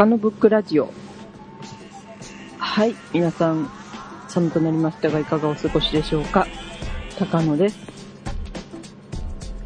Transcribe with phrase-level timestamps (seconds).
[0.00, 0.90] 高野ブックラジオ。
[2.56, 3.70] はい、皆さん、
[4.28, 6.46] 寒くなりましたが、いかがお過ごしでしょうか？
[7.18, 7.76] 高野です。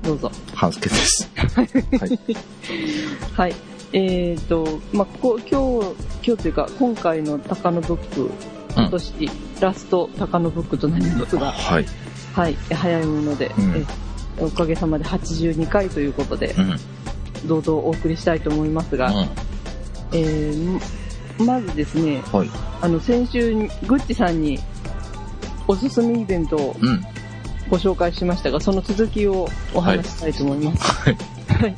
[0.03, 0.33] どうぞ。
[0.53, 1.31] 半助です。
[1.55, 1.69] はい。
[3.37, 3.55] はい。
[3.93, 5.95] えーと、まあ、こ今日、
[6.27, 8.29] 今日というか、今回の高野ブック、
[8.75, 11.87] 今年、ラスト高野ブックとなりますが、はい。
[12.33, 13.85] はい、早いもので、うんえ
[14.41, 16.71] おかげさまで82回ということでう、ん。
[16.73, 16.79] うん。
[17.47, 19.15] 堂々お送りしたいと思いますが、
[20.13, 20.81] えー
[21.39, 22.51] まずですね、はい。
[22.81, 24.61] あの、先週に、グッチさんに、
[25.67, 27.05] おすすめイベントをうん。
[27.69, 30.93] ご紹介しましたが、その続きをお話ししたいと思います。
[30.93, 31.17] はい。
[31.49, 31.75] はい。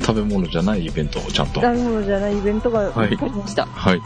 [0.00, 1.60] 食べ物じゃないイベントをちゃんと。
[1.60, 3.64] 食べ物じゃないイベントがはい見つかりました。
[3.66, 3.98] はい。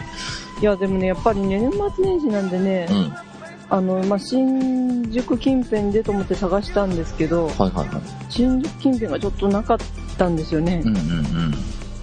[0.60, 3.00] い、や、でもね、やっぱりね、年末年始なんでね、うん。
[3.00, 3.34] はい
[3.70, 7.88] あの、まあ、新宿近辺でと思って探したんですけど、はいはい。
[8.28, 9.78] 新宿近辺がちょっとなかっ
[10.18, 10.82] たんですよね。
[10.84, 11.54] うんうんうん。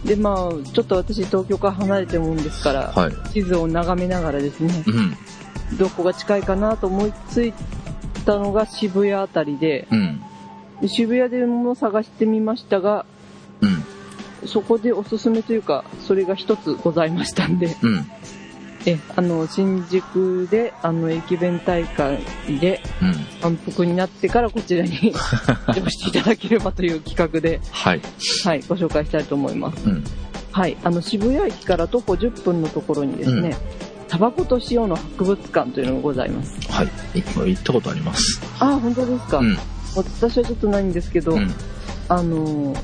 [0.05, 3.13] で、まあ、ちょっと私東京から離れてるもんですから、はい。
[3.31, 5.77] 地図を眺めながらですね、うん。
[5.77, 7.53] どこが近いかなと思いつい
[8.25, 10.21] たのが渋谷あたりで、うん。
[10.81, 13.05] で渋谷でも探してみましたが、
[13.61, 14.47] うん。
[14.47, 18.05] そこでおすすめというか、それが一つございましたんで、うん。
[18.85, 22.19] え、あの、新宿で、あの、駅弁大会
[22.59, 23.13] でうん。
[23.41, 24.89] 反復になってからこちらに
[25.69, 28.01] 移動していただければという企画で、はい。
[28.43, 29.85] はい、ご紹介したいと思います。
[29.85, 30.03] うん。
[30.51, 33.55] はい、あの、渋谷駅から徒歩10分のところにですね、
[34.07, 36.53] タバコと塩の博物館というのがございます。
[36.69, 36.89] はい。
[37.15, 38.41] 今行ったことあります。
[38.59, 39.57] ああ、本当ですか、うん。
[39.95, 41.53] 私はちょっとないんですけど、うん。
[42.09, 42.75] あの、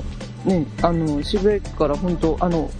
[0.44, 2.70] ね、あの、渋谷駅から本当あの、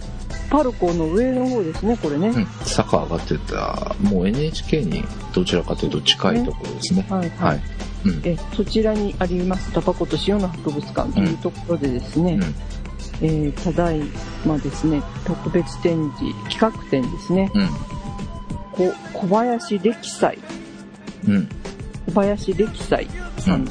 [0.49, 2.29] パルコの上の方ですね、これね。
[2.29, 2.45] うん。
[2.65, 7.05] 坂上がってた、もう NHK にどちらかというと近いところですね。
[7.09, 7.61] はい、ははいい。。
[8.05, 8.21] うん。
[8.23, 12.55] え、そちらにありますタバコと塩の博物館というところでですね、うん。
[13.21, 14.01] えーただい
[14.45, 17.67] まですね、特別展示、企画展ですね、うん。
[18.71, 20.39] こ小林歴祭、
[21.27, 21.49] うん。
[22.07, 23.07] 小林歴祭
[23.37, 23.67] さん、うん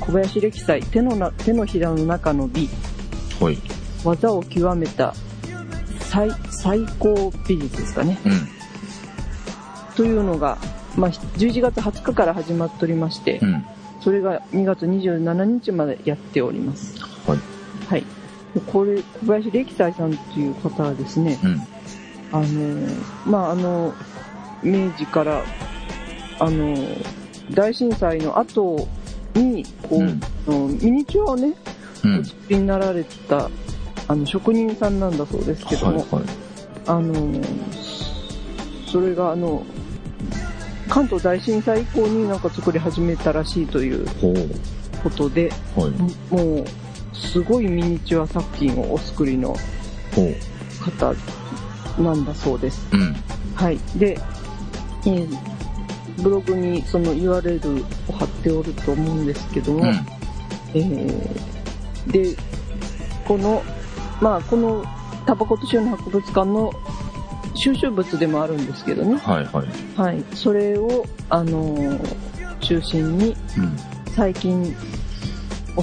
[0.00, 2.68] 小林歴祭、手のな手のひらの中の美、
[3.40, 3.58] はい。
[4.02, 5.14] 技を極めた
[6.12, 8.18] 最最高美術ですかね。
[8.26, 8.32] うん。
[9.96, 10.58] というのが、
[10.94, 13.64] まあ、11月20日から始まっておりまして、うん。
[14.02, 17.02] それが2月27日までやっております。
[17.26, 17.38] はい。
[17.88, 18.04] はい。
[18.54, 21.60] でこれ、小林歴斎さんという方はですね、うん。
[22.30, 23.94] あのー、まあ、あの、
[24.62, 25.42] 明治から、
[26.38, 27.06] あのー、
[27.54, 28.86] 大震災の後
[29.34, 31.54] に、こう、うんミニチュアをね、
[32.04, 32.24] うんお。
[32.24, 33.48] 作りになられた、
[34.08, 36.24] あの、職人さんなんだそうですけども、はいはい。
[36.86, 37.44] あのー、
[38.86, 39.64] それがあの、
[40.88, 44.34] 関東大震災以降になんか作り始めたらしいというほ
[45.02, 45.80] ことで、う。
[45.80, 45.90] はい。
[46.30, 46.64] もう、
[47.16, 49.56] すごいミニチュア作品をお作りの。
[50.82, 51.14] 方
[51.98, 52.86] なんだそうです。
[52.92, 53.14] うん。
[53.54, 53.78] はい。
[53.96, 54.18] で、
[55.06, 55.52] えー
[56.18, 59.86] ブログにその URL を貼っておると思うんですけども、うん。
[60.74, 61.52] えー
[62.12, 62.36] で、
[63.26, 63.62] この、
[64.22, 64.84] まあ、この
[65.26, 66.72] タバコと塩の博物館の
[67.54, 69.16] 収集物でもあるんですけどね。
[69.16, 69.66] はいはい。
[70.00, 70.24] はい。
[70.34, 73.76] それを、あのー中心にうん。
[74.14, 74.74] 最近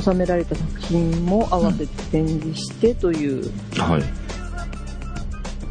[0.01, 4.03] 収められた作品も合わせて展示してというはい。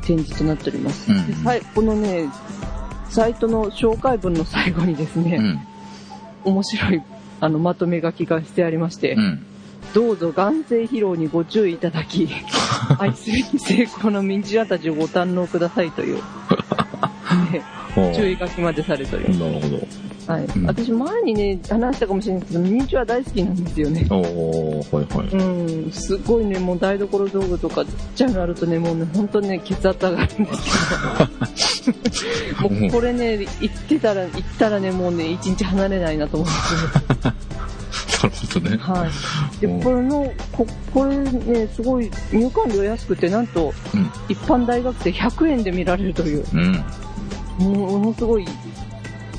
[0.02, 1.10] 展示となっております。
[1.10, 2.28] うんでさいこのね、
[3.08, 5.36] サイトの紹介文の最後にですね、
[6.44, 6.52] うん。
[6.52, 7.02] 面白い
[7.40, 9.46] あのまとめ書きがしてありまして、うん。
[9.94, 12.28] どうぞ眼性疲労にご注意いただき、
[12.98, 16.16] 愛すべき成功のミニチュアたちをご堪能くださいという、
[17.52, 17.64] ね、
[18.14, 19.40] 注意書きまでされております。
[19.40, 19.76] なるほど。
[20.28, 24.06] はいうん私前にね、話したかもしれないですけど、ミニチュア大好きなんですよね。
[24.10, 25.28] おー、はいはい。
[25.28, 31.92] うん、すごいね、もう台所道具とかちっちゃいのあるとね、もうね、本当ね、血圧上がるんですけ
[32.62, 37.32] ど、 もうこれね、行ってたら、行ったらね、もうね、一日離れないなと思って。
[38.22, 38.76] なるほどね。
[38.76, 39.60] はい。
[39.60, 44.10] で、うんこれの、ここれね、すごい入館料安くて、なんと、うん。
[44.28, 47.72] 一般大学生100円で見られるという、うん。
[47.72, 48.46] ものすごい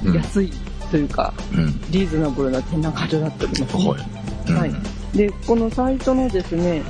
[0.03, 0.15] うん。
[0.15, 0.51] 安い
[0.91, 1.81] というか、うん。
[1.91, 3.83] リーズナブルな展覧会場になっております、ね。
[3.85, 3.99] はい。
[4.47, 4.73] うんはい
[5.09, 6.83] で、このサイトのですね、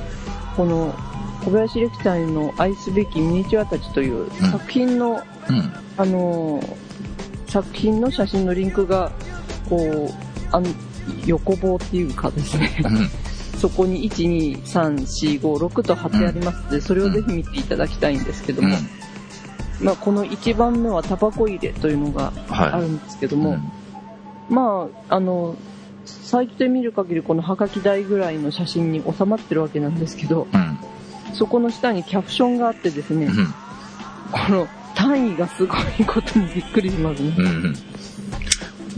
[0.54, 0.94] この
[1.42, 5.72] 小林歴さんの愛すべきミニチュアたちという作品の、うん。
[5.96, 6.90] あのー
[7.50, 9.10] 作品の写真のリンクが、
[9.68, 10.10] こう、
[10.52, 10.68] あの、
[11.26, 13.08] 横棒っていうかですね、うん。
[13.58, 14.94] そこに1、2、3、
[15.38, 18.76] 4、5、6と貼ってありますので、それをぜひ見ていただきたいんですけども、
[19.80, 23.38] まあ、この1番目はタバコ入れというのがあはるんですけどい。
[23.38, 23.58] も、
[24.48, 25.56] まあ、あの、
[26.04, 30.78] サイトで見る限りこのハガキ台ぐらいの写真に収まってるわけなんですけど、うん。
[31.34, 33.46] そこの下にキャプションがあってですね、うん。
[34.32, 37.32] この単位がすごいことにびっくりしますね。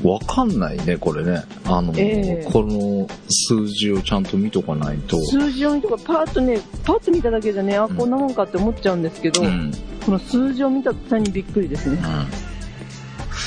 [0.02, 0.14] うんうん。
[0.14, 1.42] わかんないね、これね。
[1.64, 5.16] あの、ええこの数字をちゃんと見とかないと。
[5.26, 9.72] 数字を見とかパーッとね、パッと見ただけじゃね、あ、うんこんなもんかって思っちゃうんですけど、うん。
[10.04, 11.98] この数字を見た途端にびっくりですね。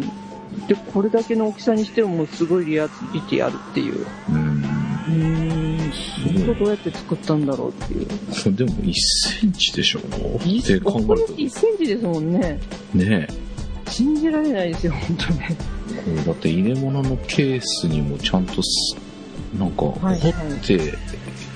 [0.68, 4.06] で、これだけの大きさにしてももうすごいリアリティあるっていう。
[4.30, 4.64] うん。
[5.08, 8.56] うーん、どうやって作ったんだろうっていう。
[8.56, 10.80] でも1センチでしょって考える
[11.36, 12.60] 1センチですもんね。
[12.92, 12.98] と。
[12.98, 13.28] ね
[13.90, 15.56] 信じられないですよ、本当ね。
[16.06, 18.96] これだって入れ物のケースにもちゃんとす、
[19.54, 20.34] なんか、掘はいはいっ
[20.66, 20.74] て、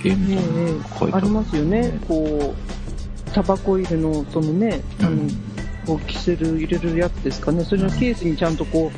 [0.04, 2.00] 絵みたいなのが書いてありますよね。
[2.08, 5.52] こう、タバコ入れの、そのね、あの、うん
[5.86, 7.64] こう、キセル入れるやつですかね。
[7.64, 8.92] それのケースにちゃんとこ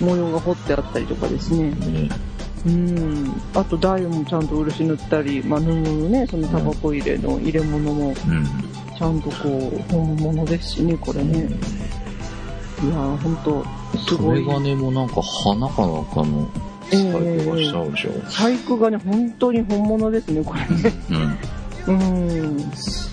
[0.00, 1.70] う、模様が彫ってあったりとかですね。
[1.70, 2.08] ね
[2.66, 3.32] うん。
[3.54, 8.14] あと、台もちゃんと漆塗ったり、まあ、布のね、そのタバコ入れの入れ物も、うん。
[8.14, 11.38] ちゃんとこう、本物ですしね、これね。
[12.82, 13.64] いやー、ほんと、
[14.06, 14.44] すごい。
[14.44, 16.48] メガネもなんか花かなんかの
[16.90, 18.10] 細工がしてあるでしょ。
[18.24, 20.92] 細工がね、本当に本物ですね、これね。
[21.10, 21.38] うん。
[21.88, 22.56] うん。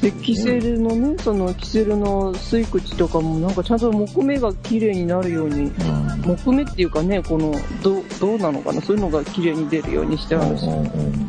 [0.01, 6.35] で、キセルのね、そのキセルの吸い口とかもなんかちゃんと木目が綺麗になるように、うん。
[6.37, 10.65] 木目っていうかね、この、どう、どうなのかな、そういうのが綺麗に出るようにしてあるし。
[10.65, 11.25] うんうん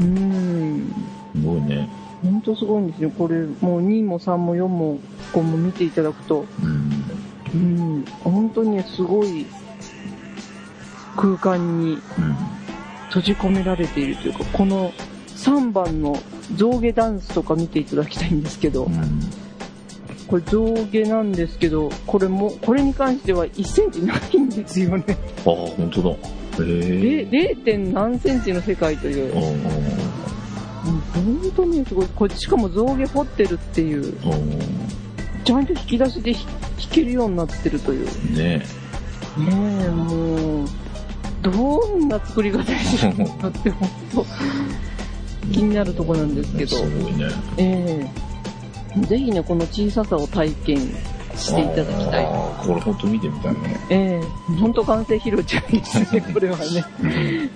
[0.00, 0.94] うん。
[1.34, 1.88] すごいね。
[2.22, 3.10] ほんとすごいんですよ。
[3.10, 4.98] これ、もう2も3も4も
[5.32, 7.04] 5も見ていただくと、うん。
[7.54, 8.04] うん。
[8.22, 9.46] 本当にね、すごい
[11.16, 12.36] 空間にうん。
[13.10, 14.92] 閉じ込められているというか、この
[15.36, 16.16] 3番の
[16.54, 19.20] 象牙ダンスとか見ていただきたいんですけど、うん。
[20.28, 25.04] これ象牙なんですけど、これも、これに関しては1センチないんですよね。
[25.44, 26.10] ああ、本当だ。
[26.10, 26.16] へ
[26.58, 27.28] え。
[27.28, 27.64] 0.
[27.64, 29.34] 点何センチの世界という。
[29.34, 30.00] うん
[30.82, 32.06] 本当にすごい。
[32.14, 34.14] これしかも象牙彫ってるっていう、
[35.44, 38.06] ちゃんと引き出しで弾弾けるようになってるという。
[38.34, 38.64] ねね
[39.84, 40.66] え、もう、
[41.42, 44.26] どんな作り方でしょうかって本当
[45.52, 46.76] 気になるとこなんですけど。
[46.76, 47.26] すごいね。
[47.56, 48.30] ええ
[49.06, 50.78] ぜひね、この小ささを体験
[51.36, 52.24] していただきたい。
[52.24, 53.80] ああ、これ本当見てみたいね。
[53.88, 56.84] ええ本当完成披露じゃないですね、これはね。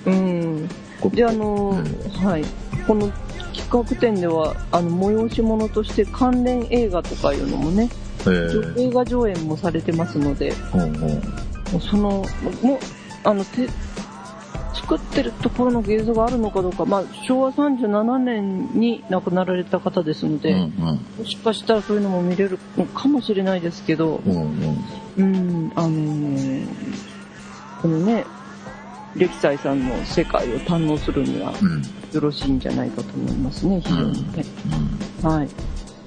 [0.07, 0.69] うん。
[1.11, 2.45] で、あの、うんはい。
[2.87, 3.11] この
[3.53, 7.91] 企画展では、あの、催し物として関連映画とかいうのもね。
[8.79, 11.81] 映画上演もされてますので、うんうん。
[11.81, 12.25] その、
[12.63, 12.79] もう、
[13.25, 13.69] あの、て、
[14.75, 24.35] 作ってるところの映像があるのかどうか、まあ、昭和37年に亡くなられた方ですので、うんもしかしたらそういうのも見れるのかもしれないですけど、うん。
[25.17, 26.69] うんうん、あのー
[27.81, 28.25] このね、
[29.15, 31.73] 歴斎さんの世界を堪能するにはうん。
[31.73, 31.83] うん。
[32.13, 34.45] よろしいんじゃないかと思いますね、非常にね。
[35.23, 35.49] はい。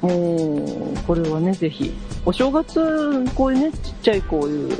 [0.01, 1.93] もう、これはね、ぜひ。
[2.25, 4.77] お正月、こういうね、ちっちゃいこういう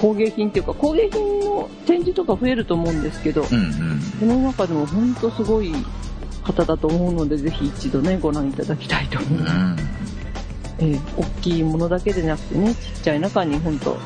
[0.00, 3.60] 工芸品っていうか、工芸品の展示とか増えると思うんですけど、うんう
[3.94, 4.00] ん。
[4.00, 5.72] その中でも本当すごい
[6.42, 9.82] 方だと思うので、ぜひ一度ね、ご覧いただきたいと思います。
[10.82, 10.90] うん。
[10.90, 13.98] ええ大きいものだけでなくてね、ちっちゃい中に本当、うん。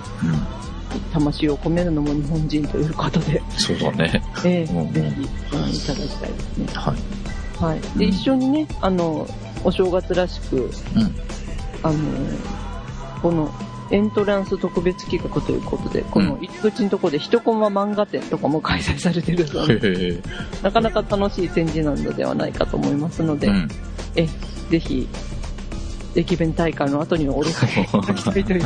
[1.12, 4.22] 魂を込めるのも日本人ということで、そうだね。
[4.44, 6.66] ええうんうんぜひご覧いただきたいですね。
[6.74, 6.96] はい。
[7.62, 7.98] はい。
[7.98, 9.26] で、一緒にね、あの、
[9.62, 10.70] お正月らしく、うん。
[11.82, 11.98] あの、
[13.20, 13.52] この、
[13.92, 20.22] エントランス特別企画ということで、この入り口のところで一コマ漫画展とかも開催されてるので。
[20.62, 23.68] なかなか楽しい展示なのではないかと思いますので、うん。
[24.16, 24.26] え、
[24.70, 25.06] ぜひ、
[26.14, 28.62] 駅弁大会の後にはお出かけいただきたいという。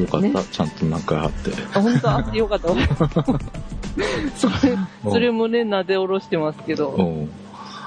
[0.00, 1.52] よかった、ねちゃんとなんかあって。
[1.74, 2.10] あ、本当？
[2.10, 2.68] あってよかった。
[4.36, 4.78] それ、
[5.12, 7.30] それもね、なで下ろしてますけど、うん。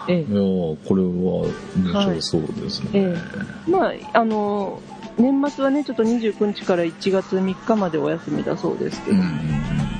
[0.07, 1.45] ええいやーこれは
[1.77, 2.89] 面白そうですね。
[2.93, 3.15] え
[3.67, 4.81] えまあ、あの、
[5.21, 9.27] 年末はね、ちょっと29日から1月3日までお休みだそうですけど、うんうん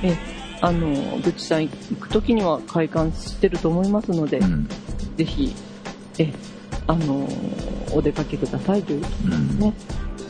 [0.02, 0.16] え
[0.60, 4.52] あの、ぐちさん行く時には開館してると思いますので、うん。
[4.52, 4.68] うん。
[5.16, 5.52] ぜひ、
[6.18, 6.32] え、
[6.86, 7.28] あの、
[7.92, 9.58] お出かけくださいといううん。
[9.58, 9.74] ね。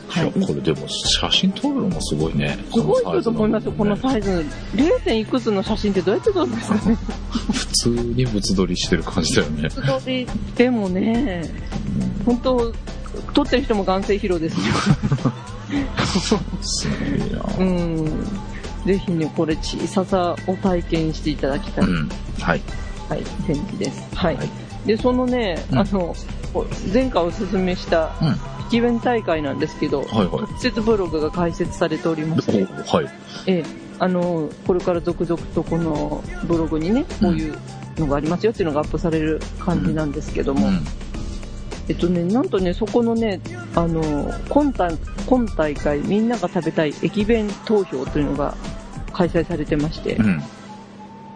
[0.07, 0.31] はい。
[0.31, 2.57] これでも写真撮るのもすごいね。
[2.73, 4.43] すごい人と思いますよ、このイサイズ。
[4.73, 4.99] 0.
[5.03, 6.97] 点いくつの写真ってどうやって撮るんですかね。
[7.53, 9.69] 普通に物撮りしてる感じだよね。
[9.69, 11.43] 素通りでもね、
[12.25, 12.73] 本当
[13.33, 14.65] 撮ってる人も眼性疲労ですよ。
[16.61, 17.43] すごいな。
[17.59, 18.05] うん。
[18.85, 22.09] ぜひね、これ小ささを体験していただきたい、うん。
[22.39, 22.61] はい。
[23.09, 24.15] はい、展示です。
[24.15, 24.35] はい。
[24.35, 24.49] はい
[24.85, 26.15] で、そのね、うんあの、
[26.93, 28.11] 前回おすすめした
[28.67, 30.27] 駅弁大会なんですけど、いはい。
[30.29, 33.09] 特設ブログが開設されておりまして、おはい。
[33.47, 33.63] ええ、
[33.99, 37.57] あの、これから続々とこのブログにね、こういう
[37.97, 40.85] のがありますよっていうのがアップされる感じなんですけども、うん。
[41.89, 43.41] えっとね、なんとね、そこのね、
[43.75, 44.01] あの、
[44.49, 44.97] 今大
[45.27, 48.55] 今大会みんなが食べたい駅弁投票というのが
[49.11, 50.41] 開催されてまして、うん。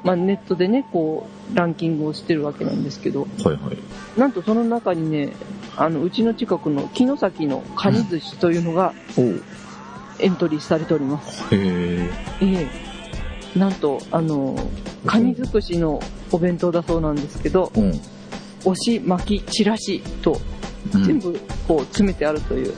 [0.03, 4.19] まあネットでね、こう、ランキングをしてるわけなんですけど、はいはい。
[4.19, 5.33] なんとその中にね、
[5.75, 8.93] あの、うちの近くの城崎のカニ寿司というのが
[10.19, 11.43] エントリーされております。
[11.53, 12.09] へえ。
[12.41, 12.69] え
[13.55, 14.55] えなんと、あの、
[15.05, 15.99] カニ尽くしの
[16.31, 17.99] お弁当だそうなんですけど、うん。
[18.63, 20.39] 押し、巻き、ちらしと
[20.93, 22.73] うん全部こう詰めてあるという、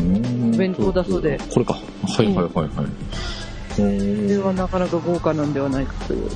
[0.00, 1.38] おお弁当だそうで。
[1.52, 1.74] これか。
[1.74, 2.68] はいはいはいはい。
[3.74, 3.82] こ
[4.28, 6.28] れはなかなか豪華なんではないかという。
[6.28, 6.30] へ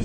[0.00, 0.04] え。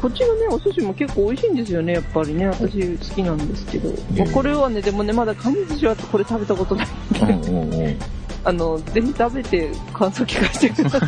[0.00, 2.46] こっちのね、お寿司も結構美味しいんですよね、やっぱりね。
[2.48, 3.88] 私好きなんですけど。
[4.16, 6.88] えまあこれはね、でもね、まだカニ寿司はこれ食べたことない。
[7.20, 7.96] うんうんうん。
[8.44, 11.00] あの、ぜひ食べて感想聞かせてください。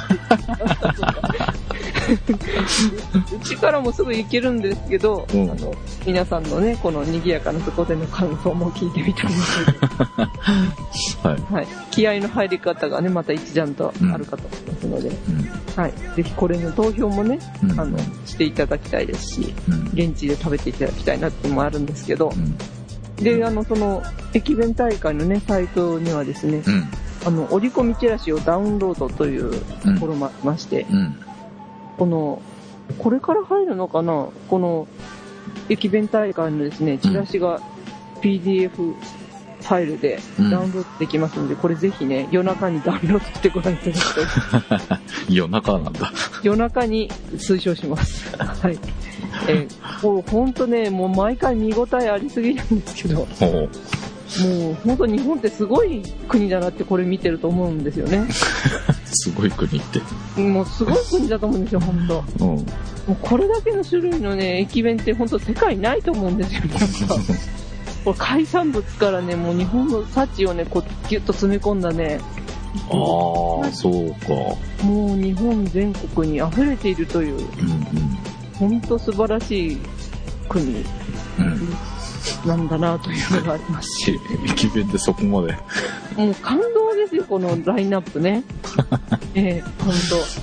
[2.12, 5.74] うちからもすぐ行けるんですけど、うんあの、
[6.06, 11.52] 皆さんのね、この賑やかなとこでの感想も聞いてみたいんですけど、はい。
[11.52, 11.66] はい。
[11.90, 15.82] 気合の入り方がね、また一段とあるかと思いますので、うん。
[15.82, 15.92] はい。
[16.16, 19.86] ぜひこれの投票もね、うんあの、していただきたいですし、うん。
[19.94, 23.24] 現地で食べていただきたいなっていうのもあるんですけどう、ん。
[23.24, 24.02] で、あの、その、
[24.34, 26.84] 駅弁大会のね、サイトにはですね、うん。
[27.26, 31.16] あの、折り込みチラシをダウンロードというところもありまして、うん。
[31.96, 32.42] この、
[32.98, 34.28] これから入るのかな？
[34.48, 34.86] この、
[35.68, 37.60] 駅弁大会のですね、チラシが
[38.20, 38.70] PDF
[39.64, 45.00] ファイルでうんダウンロードできますので、これぜひね、夜中にダウンロードしてご覧いただきたい。
[45.34, 46.12] 夜中なんだ。
[46.42, 48.36] 夜中に推奨します。
[48.36, 48.78] はい。
[49.48, 53.70] えー、こうほんとね、もう毎回見応えありすぎるんですけど、もほう。
[54.42, 58.26] うほんと日本ってすごい国だなってこれ見てると思うんですよね。
[59.12, 60.00] すごい国って。
[60.36, 62.24] もうすごい国だと思うんですよ、ほんと。
[62.40, 62.46] うん。
[62.48, 62.64] も
[63.10, 66.68] うこれだけの種類のね、駅弁って本当世界ないと思うんですよ、 なん
[67.08, 67.14] か。
[68.04, 72.18] これ海産物からね、もう日本の幸をね、こうギュッと詰め込んだね、
[72.90, 74.28] ああ、そうか。
[74.84, 77.44] もう日本全国に溢れているという、うん
[78.54, 79.78] 本当素晴らしい
[80.48, 80.84] 国うん。
[82.44, 82.48] うん。
[82.48, 85.52] なんだなというのがありますし、駅弁でそこまで。
[86.16, 88.42] もう感動ですよ、このラインナップね。
[89.34, 89.64] ええ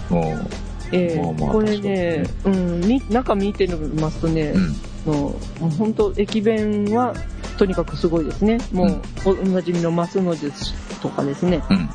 [0.09, 0.47] 本うん。
[0.47, 0.61] 当。
[0.93, 4.75] ええまあまあこれね、うん、み中見てみますとね、うん。
[5.05, 7.13] のもう本当駅弁は
[7.57, 8.57] とにかくすごいですね。
[8.71, 11.63] もう、おおなじみのマスの術とかですね。
[11.69, 11.89] うん。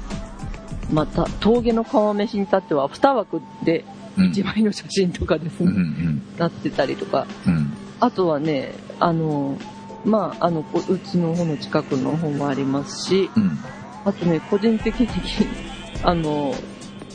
[0.92, 3.84] また、峠の川飯に至っては2枠で
[4.16, 4.30] うん。
[4.30, 5.68] 1枚の写真とかですうん。
[5.68, 6.22] うね、ん。
[6.38, 7.26] なってたりとか。
[7.46, 7.72] うん。
[8.00, 9.58] あとはね、あの、
[10.06, 13.58] まあ、あの、こうちの方の近くの方もありますし、うん。
[14.04, 15.08] あとね、個人的に、
[16.02, 16.54] あの、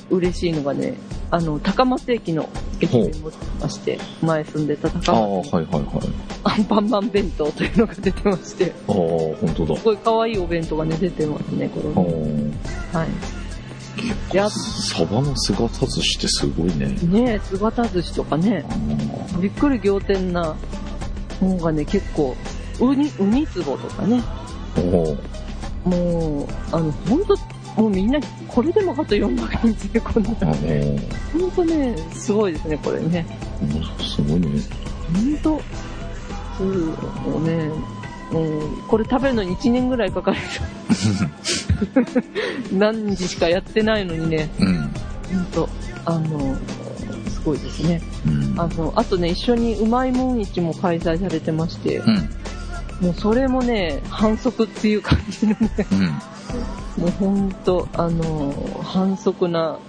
[0.09, 0.95] 嬉しいのがね、
[1.31, 2.49] あの、高松駅の
[2.81, 3.31] 駅弁も
[3.61, 5.85] まして、前住んでたああ、高松はいはいはい。
[6.43, 9.75] アンパンマン弁当というのが出てまして、ああ、本当だ。
[9.77, 12.51] すごい可愛いお弁当がね、出てますね、こあれ。
[12.93, 12.97] あ。
[12.99, 13.07] はい。
[14.33, 16.87] やサバの姿寿司ってすごいね。
[17.03, 18.65] ねえ、姿寿司とかね、
[19.33, 20.55] あびっくり仰天な
[21.39, 22.35] ものがね、結構、
[22.81, 24.21] ウニ、ウニ壺とかね、
[25.85, 27.35] もう、あの、ほんと、
[27.77, 30.51] もうみんな、これでもかと4万円詰め込んだあ。
[30.51, 33.25] あら、ほんとね、すごいですね、これね。
[33.99, 34.03] あ。
[34.03, 34.47] すごいね。
[35.13, 35.61] ほんと、
[36.57, 36.67] そう、
[37.29, 37.69] もうね、
[38.31, 40.37] もう、これ食べるのに1年ぐらいかかる。
[42.77, 44.91] 何日しかやってないのにね、うん。
[45.33, 45.69] ほんと、
[46.05, 46.55] あの、
[47.29, 48.01] すごいですね。
[48.25, 48.59] うん。
[48.59, 52.29] あの、あとね、一緒にうまいもん市も開催されてまして、うん。
[53.01, 57.03] もうそれもね、反則っていう感じのね、うん。
[57.03, 58.53] もうほんと、あの、
[58.83, 59.79] 反則な、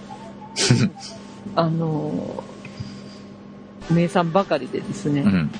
[1.55, 2.43] あの、
[3.91, 5.51] 名産ばかりでですね、うん。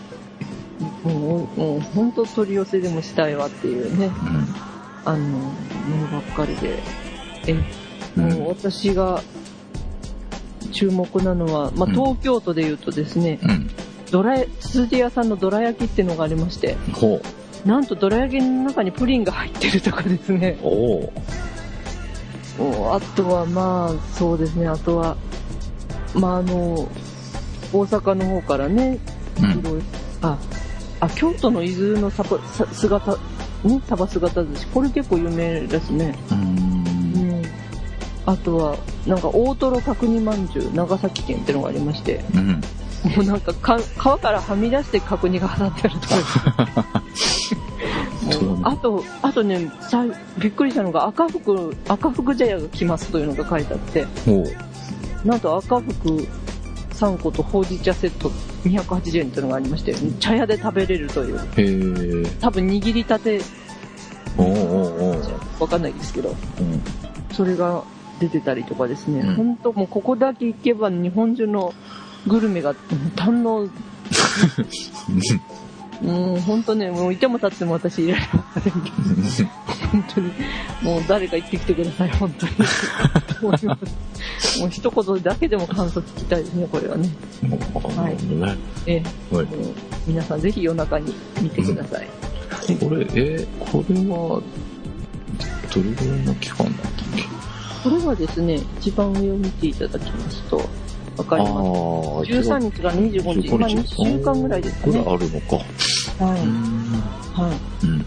[1.04, 4.10] もう、もう本当取り寄せでもしたいわっていうね、
[5.06, 5.48] あの、も
[6.02, 6.80] のばっかりで。
[7.48, 7.64] え、うん
[8.16, 9.24] もう私が
[10.72, 13.70] 注目なのは、まあ、うん東京都で言うとですね、うん。
[14.12, 17.22] どらや、辻屋さんのどら焼きっていうのがありまして、ほ
[17.66, 20.58] なんとどら焼きの中にプリンが入ってるとかですね。
[20.62, 20.66] う。
[20.66, 21.14] おお。
[22.60, 25.18] おあとはまあ、そうですね、あとは、
[26.14, 26.90] まああの、
[27.72, 29.00] 大阪の方からね、
[29.42, 29.52] うん。
[29.60, 29.82] いろいろ、
[30.22, 30.38] あ、
[31.00, 33.18] あ、京都の伊豆のサバさ姿、
[33.64, 34.68] ね、サバ姿寿司。
[34.68, 36.16] これ結構有名ですね。
[36.30, 36.38] うー。
[36.38, 37.46] うんん。
[38.26, 38.78] あとは、
[39.08, 42.62] なんか大トロ角煮まんじゅう、長崎県ってのがありまして、うん。
[43.04, 47.04] もうなんかか皮からはみ出して角煮が挟んであるとか。
[48.42, 50.06] もうあと、あとね、さ
[50.38, 54.06] びっくりしたのが赤福、赤福茶屋が来ますというのが書いてあって。
[55.26, 56.28] なんと赤福
[56.92, 58.30] 3個とほうじ茶セット
[58.64, 62.28] 280円っていうのがありまして、茶屋で食べれるという。
[62.40, 63.42] 多分握りたて。
[65.60, 66.82] わかんないですけど、うん。
[67.34, 67.84] それが
[68.20, 71.74] 出てたりとかですね、うん本当もうここだけ行けば日本中の
[72.28, 72.74] グルメが
[73.16, 73.68] 堪能、
[76.02, 78.22] もう本当ね、もういても立っても私いられ
[78.56, 78.86] ませんけど、
[79.92, 80.32] 本当に、
[80.82, 82.52] もう誰か行ってきてください、本当に。
[84.60, 87.10] もう一言だけでも感想聞きたいですね、これはね。
[87.44, 87.90] なるほど
[88.46, 88.58] ね。
[88.86, 89.02] え
[89.32, 89.48] えはい。
[90.08, 92.08] 皆さんぜひ夜中に見てください。
[92.78, 94.42] これ、えーこれは、
[95.74, 97.24] どれぐらいの期間だったっけ？
[97.84, 100.62] これはですね、一番上を見ていただきますと、
[101.18, 101.54] わかります。
[101.54, 105.06] あ13日が25日、まあ2週間ぐらいですかこれね。
[105.08, 105.56] あるのか。
[106.26, 106.42] はい。
[106.42, 106.84] うん。
[107.34, 107.54] は
[107.84, 107.86] い。
[107.86, 108.06] うん。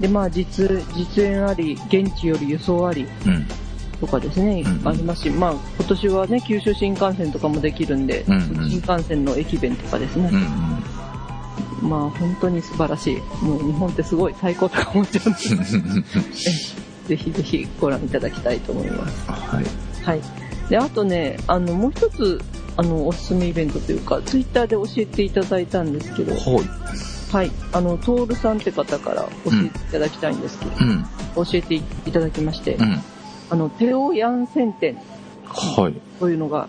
[0.00, 3.46] で、まあ、実、実演あり、現地より輸送ありうん。
[4.00, 10.30] とかですね、うんありますし、まあ、今年はね、九州新幹線とかもできるんで、うんうん新幹線の駅弁とかですね、
[11.82, 11.88] うん。
[11.88, 13.44] まあ、本当に素晴らしい。
[13.44, 16.04] もう日本ってすごい最高とか思っちゃうんで、うん。
[17.06, 19.30] ぜひぜひご覧いただきたいと思います。
[19.30, 19.64] はい。
[20.02, 20.49] はい。
[20.70, 22.40] で、あとね、あの、もう一つ、
[22.76, 26.64] あの、おすすめイベントというか、ツイッターで教えていただいたんですけど、はい。
[27.32, 27.50] はい。
[27.72, 31.04] あの、トールさんって方から教えていただきたいんですけど、うん。
[31.34, 33.02] 教えていただきまして、うん。
[33.50, 34.96] あの、テオヤンセン店
[35.44, 36.00] はい。
[36.20, 36.68] というのが、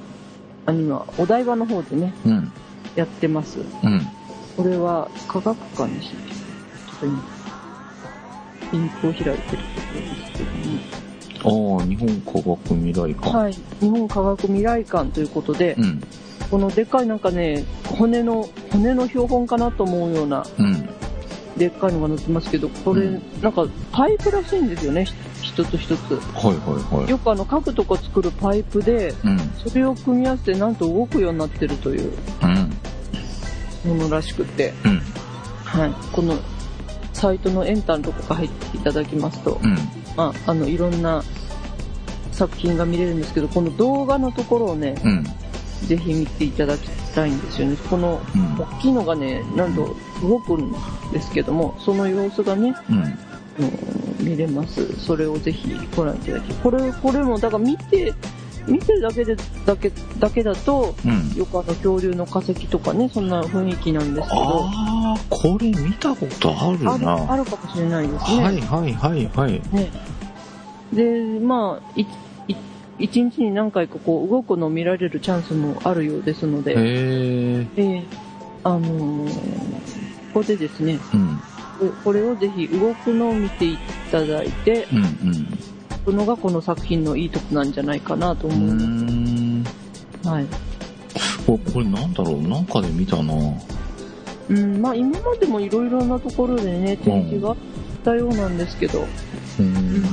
[0.65, 2.51] あの、今、お台場の方でね、うん。
[2.95, 3.59] やってます。
[3.59, 4.01] うん。
[4.57, 6.15] これは科学館でしちょ
[6.95, 7.23] っと今、
[8.73, 9.57] リンクを開いてるとこ
[9.93, 11.11] ろですけども、
[11.43, 13.38] ああ、日本科学未来館。
[13.38, 13.54] はい。
[13.80, 16.01] 日本科学未来館ということで、うん。
[16.49, 20.89] このでっかいなんかね、骨の、骨の標本かなと思うような、うん。
[21.58, 26.15] でっかいのが載ってますけど、これ、うんなんかパイプらしいんですよね、ひ一つ一つ。
[26.15, 26.54] はいは
[26.95, 27.10] いはい。
[27.10, 29.39] よくあの家具とか作るパイプで、うん。
[29.65, 32.12] それを組み合わせてなんと動くようになってるという
[33.86, 33.97] うん。
[33.97, 35.01] ものらしくて、うん。
[35.65, 35.93] はい。
[36.12, 36.36] この
[37.13, 39.77] サイトのエンタのとこから入っていただきますと、うん。
[40.15, 41.24] まあ、あの、いろんな
[42.32, 45.24] 作品が見れるんですけど、この動画のところをね、うん。
[45.88, 47.78] ぜひ見ていただきたいんですよね。
[47.89, 48.58] このうん。
[48.58, 50.71] 大きいのがね、なんと動くん
[51.12, 53.19] ですけども、その様子がね、うん。
[54.26, 55.00] 見れます。
[55.00, 56.54] それをぜひご覧いただき。
[56.56, 58.13] これ、これも、だから見て、
[58.67, 61.38] 見てるだけで、だけ、だけだと、うん。
[61.38, 67.34] よくあの恐竜の化石とかね、そんな雰囲気なんですけど、ああ、これ見たことあるある、な。
[67.34, 68.43] あるかもしれないですね。
[68.43, 69.62] はいはいはいはい。
[69.74, 69.91] ね。
[70.93, 72.02] で、まあ、
[73.00, 77.67] 一日に何回かこう動くのを見られるチャンスもあるようですので、へえ。
[77.76, 78.04] で、
[78.63, 79.71] あのー
[80.34, 81.41] ここでですね、うん。
[81.80, 83.78] ここれをぜひ動くのを見てい
[84.12, 85.60] ただいて、うんうん。
[86.05, 89.63] そのがこの作品のいいとこなんじゃないかなと思いまん。
[90.23, 90.27] す。
[90.27, 90.45] はい。
[91.45, 92.41] これこれなんだろう？
[92.41, 93.33] なんかで見たな。
[94.49, 97.55] うん、まあ今までもいろいろなところでね、展示があっ
[98.03, 100.03] たようなんですけど、うーん。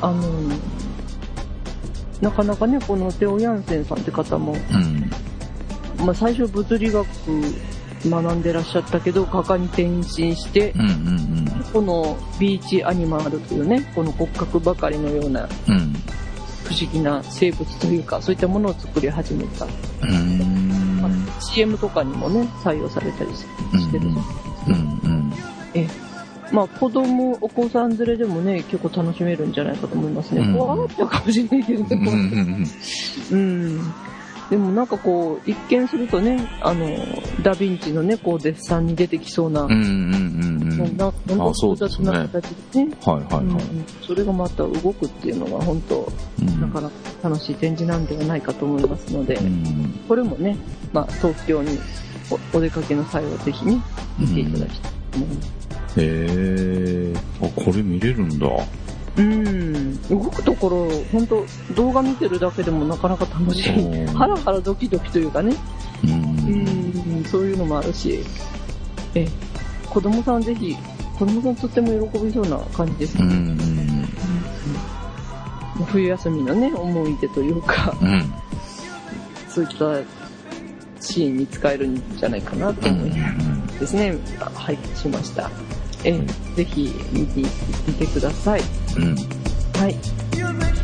[0.00, 0.58] あのー
[2.20, 5.10] なかなかね、このテオ・ヤンセンさんって方も、うん。
[6.06, 7.06] まあ最初物理学
[8.08, 10.04] 学んでらっしゃったけど、画家に転身
[10.36, 11.32] してう、んうん
[11.72, 15.74] このビーチアニマルというね、この骨格ばかりのようなうん。
[15.74, 15.92] うん。
[16.64, 19.64] 不思議な生物というか、そういったものを作り始めた。
[19.64, 21.00] うーん。
[21.00, 23.38] まあ CM とかにもね、採用されたりし
[23.80, 24.06] してる。
[24.08, 25.32] うんうん。
[25.74, 25.88] え
[26.52, 30.42] まあ子供、お子さん連れでもね、結構楽しめるんじゃないかと思いますね。
[30.42, 32.10] うん怖がっちゃうかもしれないけどうんうんうね。
[32.10, 32.66] ん
[33.30, 33.94] うん。
[34.52, 36.84] でもなんかこう、一見するとね、あの、
[37.42, 40.76] ダヴィンチのね、こう、デッサンに出てきそうな、うんうんうんうん。
[40.76, 42.94] そんな、本当あそう複雑な形でね。
[43.02, 43.64] はいはいうんはい。
[44.06, 46.12] それがまた動くっていうのは本当、
[46.42, 50.58] うんなかなか楽しい展示なんではないかと思いますので、うんこれもね、
[50.92, 51.78] まあ、東京に
[52.52, 53.80] おお出かけの際はぜひね、
[54.18, 55.48] 見ていただきたいと思います。
[55.96, 57.14] へえ。
[57.40, 58.46] あ、これ見れるんだ。
[59.16, 60.02] うん。
[60.08, 61.44] 動くところ、本当
[61.74, 64.06] 動画見てるだけでもなかなか楽しい。
[64.14, 65.54] ハラハラドキドキというかね。
[66.04, 66.06] う。
[66.06, 68.24] うんん、そういうのもあるし。
[69.14, 69.28] え、
[69.90, 70.76] 子供さんぜひ、
[71.18, 73.34] 子供さんとっても喜びそうな感じですうね。
[73.34, 74.08] ん。
[75.86, 78.32] 冬休みのね、思い出というか、うん。
[79.48, 80.00] そういった
[81.00, 82.96] シーンに使えるんじゃないかなとうん。
[82.96, 83.12] 思い
[83.78, 84.16] ですね。
[84.54, 85.50] はい、しました。
[86.04, 86.18] え、
[86.56, 87.40] ぜひ見て
[87.86, 88.60] みてください。
[88.96, 89.14] うん。
[89.80, 89.94] はい。
[89.94, 90.81] はい。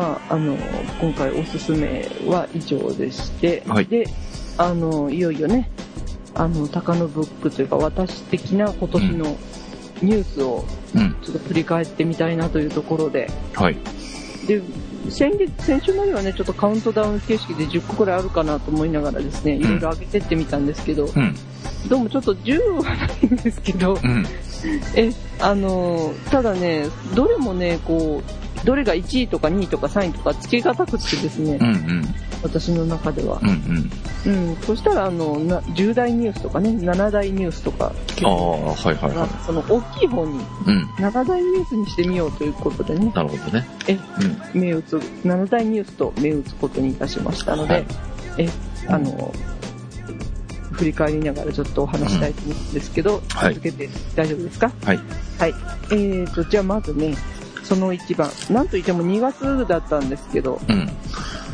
[0.00, 0.56] まあ、あの、
[0.98, 4.06] 今回おすすめは以上でして、はいで、
[4.56, 5.70] あの、いよいよね、
[6.34, 9.36] あの、高野ブックというか、私的な今年の
[10.00, 11.14] ニュースをうん。
[11.22, 13.76] ちょっと振り返ってみたいなというところで、はい。
[14.46, 14.60] で、
[15.08, 21.36] 先月、先週まではね、ちょっとカウントダウン形式で10個くらいあるかなと思いながらですね、いろいろ上げてってみたんですけど、うん。
[21.88, 24.26] どうもちょっと10はないんですけど、うん。
[24.96, 31.66] え、あのーただね、どれもね、こう、どれが1位とか2位とか3位とかつけがたくってですね、うん。
[31.66, 32.04] うん。
[32.42, 33.46] 私の中ではう。
[33.46, 33.90] ん。
[34.26, 37.92] うん、そしたら、あの、な10大ニュースとかね、7大ニュースとか、
[38.22, 40.40] ああ、はいはいはその大きい方に、い。
[40.66, 40.84] うん。
[40.98, 43.66] 7大ニュースにしてみようということでね、なるほどね。
[43.88, 43.94] え、
[44.54, 44.60] うん。
[44.60, 47.86] 目打つ、7大ニュースと目打つことにいたしましたので、はい
[48.38, 48.48] え、
[48.88, 49.32] あの、
[50.72, 54.70] 振り返りながらちょっとお話したいと思うんですけど、はい続けて大丈夫ですか？
[54.84, 55.00] はい。
[55.38, 55.54] はい。
[55.92, 57.14] えーと、じゃあまずね、
[57.70, 60.90] その一番、なんといっても2月だったんですけど、うん。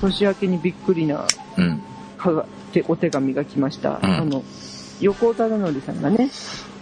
[0.01, 1.27] 年明けにびっくりな
[1.59, 1.83] うん。
[2.17, 4.01] かがてお手紙が来ました。
[4.03, 4.43] うんあの、
[5.03, 6.31] 横尾忠則さんがね、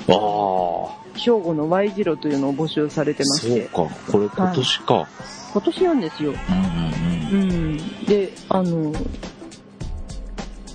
[0.09, 3.95] ああ、兵庫の Y 字路というのを募集されてまして、そうか。
[4.13, 5.09] これ今年か。
[5.53, 6.33] 今年なんですよ。
[7.33, 7.77] うんうんうん。
[8.07, 8.93] で、あの、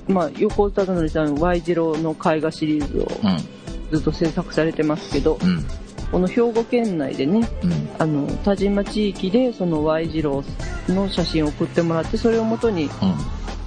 [0.09, 3.37] まあ、横尾忠則さん Y 字路の絵画シリーズをうん。
[3.97, 5.65] ずっと制作されてますけど、うん。
[6.11, 7.89] この兵庫県内でね、うん。
[7.99, 10.43] あの、田島地域でその Y 字路
[10.87, 12.89] の写真を送ってもらって、それをもとにうん。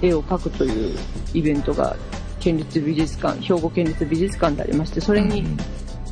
[0.01, 0.97] 絵を描くという
[1.33, 1.95] イベントが
[2.39, 5.45] 県立美術館、兵庫県立美術館でありまして、それに、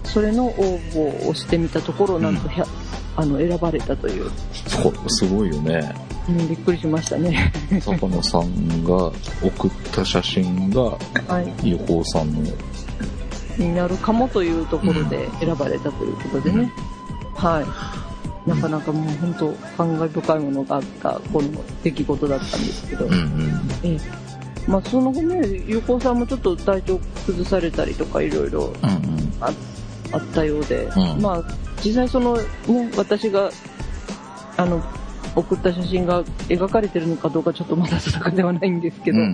[0.06, 2.66] それの応募をしてみたところ、なんとひゃ、
[3.18, 4.32] あの、選ばれたという、
[4.68, 5.94] そう、すごいよね。
[6.30, 7.52] うん、びっくりしましたね。
[7.84, 9.12] 高野さんが
[9.44, 10.84] 送った写真が
[11.28, 11.72] はい。
[11.72, 12.40] 横尾さんの。
[13.58, 16.72] になるかもというところで選ばれたということでね。
[17.36, 18.50] はい。
[18.50, 21.50] なかなかもう本当感慨深いものがあった、この
[21.84, 23.06] 出来事だったんですけど。
[23.06, 23.62] うんうん。
[23.84, 24.00] ええ。
[24.68, 28.74] まあ、その後ね、横尾さんもちょっと体調崩されたりとかいろいろ。
[29.40, 29.52] あ
[30.14, 31.44] あったようで、うんまあ、
[31.84, 32.44] 実際そのね、
[32.98, 33.50] 私が、
[34.58, 34.84] あの、
[35.36, 39.26] 送った写真が描かれてるのかどうかちょっとまだ定かではないんですけど、うう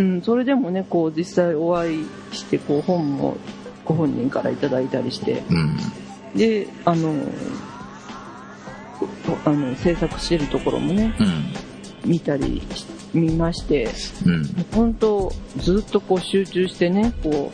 [0.00, 3.36] ん、んそれでもね、こう実際お会いして、こう本も
[3.84, 5.56] ご本人からいただいたりして、うん。
[5.56, 6.38] うん。
[6.38, 7.14] で、あの、
[9.44, 11.14] あの制作してるところもね、
[12.04, 12.10] うん。
[12.10, 13.88] 見たりし見まして、
[14.24, 14.44] うん。
[14.72, 17.52] 本当ずっとこう集中してね、こ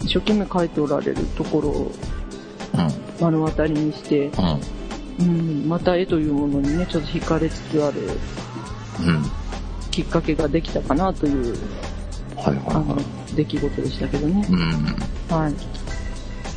[0.00, 1.92] う、一生懸命描いておられるところを
[3.20, 4.32] 目の当たりにして、うん。
[5.20, 9.22] うん、また絵というものにね、ちょっと惹かれつつあるうん。
[9.90, 11.56] きっかけができたかなという、
[12.36, 12.96] はいあの
[13.36, 14.46] 出来事でしたけどね。
[14.50, 15.36] うん。
[15.36, 15.54] はい。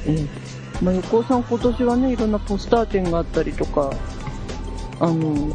[0.08, 3.92] ええまあ、横尾さん今年はね、いろんなポスター展があったりとか、
[5.00, 5.52] あの、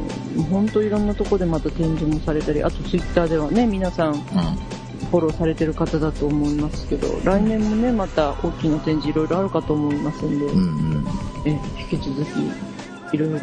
[0.51, 10.61] 本当いろんなとこでまた展示もされたり、あとツイッターではね、皆さんフォローされてる方だと思いますけど、来年もね、また大きな展示いろいろあるかと思いますんで、うん。
[10.61, 11.07] うん。
[11.45, 11.61] え
[11.91, 12.70] 引き続き
[13.13, 13.39] いろいろ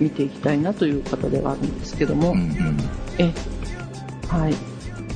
[0.00, 2.38] 見ていきたいなという方ではあるんですけども、うん。
[2.38, 2.78] うん。
[3.18, 3.32] え
[4.28, 4.54] はい。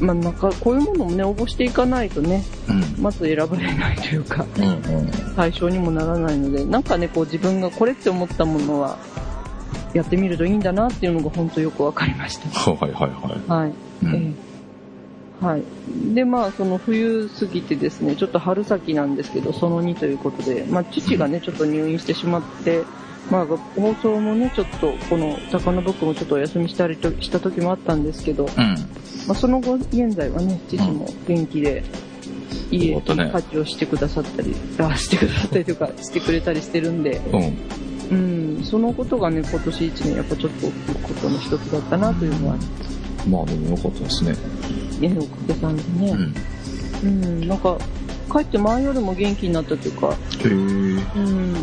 [0.00, 3.02] まあなんかこういうものもね、応募していかないとね、うん。
[3.02, 4.64] まず選ばれないというか、うん。
[4.64, 5.10] うん。
[5.36, 8.98] 対象にもならないので、なんかね、こう自分がこれって思ったものは、
[9.92, 12.48] やってみるといいんだなっていうのが本当よくわかりました。
[12.48, 13.48] はいはいはい。
[13.48, 13.72] はい。
[14.04, 14.14] うん。
[14.14, 14.50] ええ
[15.40, 15.62] はい。
[16.14, 22.84] で、まあ、その冬過ぎてですね、ちょっと春先なんですけど、その2ということで、まあ、父がね、ちょっと入院してしまって、
[23.28, 28.48] まあ、放送もね、ちょっと、この、高野ブックもちょっとお休みしたりとした時もあったんですけど、うん。
[29.26, 31.84] まあ、その後、現在はね、父も元気で、
[32.70, 37.58] 家よかったね家事をしてくださったり、あしてくださったりとか、 してくれたりしてるんで、うん。
[38.10, 42.56] うん、そのことがね、今年1年、やっぱちょっと大きいことの一つだったなというのは、
[43.28, 44.34] まあでもよかったですね。
[45.00, 46.10] ね、おかげさんでね。
[47.02, 47.08] うん。
[47.08, 47.10] う
[47.44, 47.78] ん、なんか、
[48.30, 50.14] 帰って前よりも元気になったというか。
[50.44, 51.54] うん、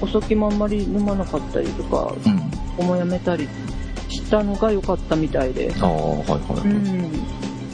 [0.00, 2.50] お酒もあんまり飲まなかったりとか、うん。
[2.78, 3.48] おもやめたり
[4.08, 6.70] したのが良かったみたいで、ああ、はいはうい。
[6.72, 7.12] ん、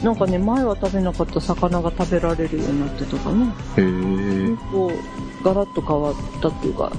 [0.03, 3.45] なんかね、前は食べなかった魚が食べられるようになってとかね、
[3.77, 3.83] へえ。
[3.85, 4.57] うん。
[4.71, 6.91] こう、ガラッと変わったっていうか、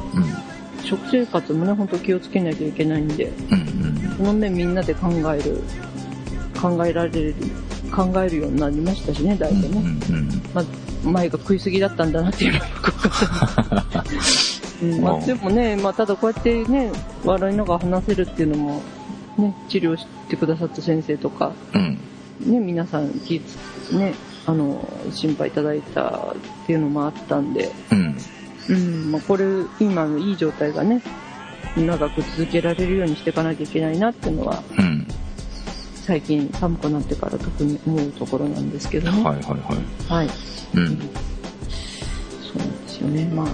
[0.82, 4.14] 食生活もね、本当気をつけなきゃいけないんで、うん。
[4.16, 5.62] その面みんなで考える、
[6.60, 7.34] 考えられる、
[7.94, 9.62] 考えるようになりましたしね、大うん。
[9.62, 9.82] 体ね。
[10.10, 10.42] うん。
[10.54, 10.64] まあ、
[11.04, 14.04] 前が食いすぎだったんだなっていうのが分かった。
[14.82, 16.92] うんまあ、でもね、まあ、ただこうやってね、
[17.24, 18.82] 笑いながら話せるっていうのも、
[19.36, 21.98] ね、治療してくださった先生とか、うん。
[22.46, 24.14] ね、皆さん気つ、ね、
[24.46, 28.16] あの、心配いただいたっていうのもあったんで、うん。
[28.68, 29.44] うん、まあ、これ、
[29.80, 31.02] 今のいい状態がね、
[31.76, 35.06] 長く続けられるようにしていかなきゃいけないなっていうのは、うん。
[36.08, 39.22] 最近寒くなってから特に思うところなんですけどね。
[39.22, 40.08] はいはいはい。
[40.08, 40.28] はい。
[40.74, 40.86] うん。
[40.86, 43.24] そうなんですよね。
[43.26, 43.46] まあ、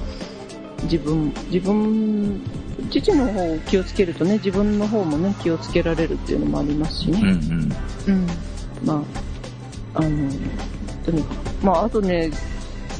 [0.84, 2.40] 自分、自分、
[2.92, 7.32] 父の方を気をつけるとね、自分の方もね、気をつけられるっていうのもありますしうんうね。
[7.32, 7.32] ん。
[7.32, 8.26] うん。
[8.84, 9.04] ま
[9.94, 10.30] あ、あの、
[11.04, 12.30] とにかく、まあ、あとね、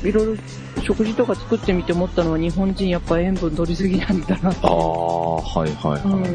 [0.02, 0.36] いろいろ
[0.82, 6.30] 食事とか作ってみて思ったのは、日本人やっぱ塩分取りすぎなんだなああ、はいはいうん、はい。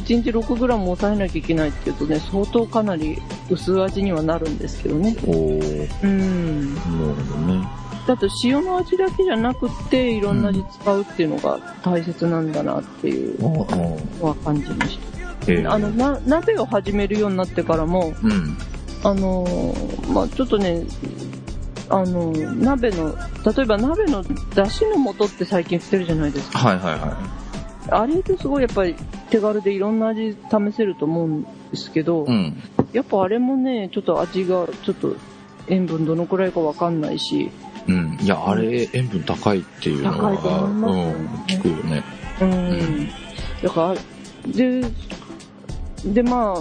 [0.00, 3.18] 1日 6g 抑えなきゃいけないっていうとね、相当かなり
[3.50, 5.16] 薄味にはなるんですけどね。
[5.26, 6.74] おー、うん。
[6.74, 6.86] なる
[7.24, 7.68] ほどね。
[8.06, 14.98] だと塩の味だけじゃなくって、いろんな味使うっていうのが大切なんだなっていうああ、のは感じまし
[15.48, 15.72] ええた。
[15.74, 18.56] あの、な、鍋を始めるようになってからも、うん。
[19.04, 20.82] あのーまあちょっとね、
[21.88, 26.58] あのー鍋の、例えば鍋の出汁の素って最近売ってるじゃないですか。
[26.58, 27.16] はいはいは
[27.88, 28.96] あれってすごいやっぱり
[29.30, 32.26] 手軽でいろんな味試せると思うんですけど、い。
[32.26, 32.62] うん。
[32.92, 35.14] やっぱあれもね、ちょっと味が、ちょっと
[35.68, 37.50] 塩分どのくらいかわかんないし、
[37.86, 38.18] うん。
[38.20, 42.04] いや、あれ、塩分高いっていうのは、高いと思いますよねうん、聞くよね。
[42.40, 43.08] うん。
[43.62, 44.82] だから、で、
[46.04, 46.54] で、ま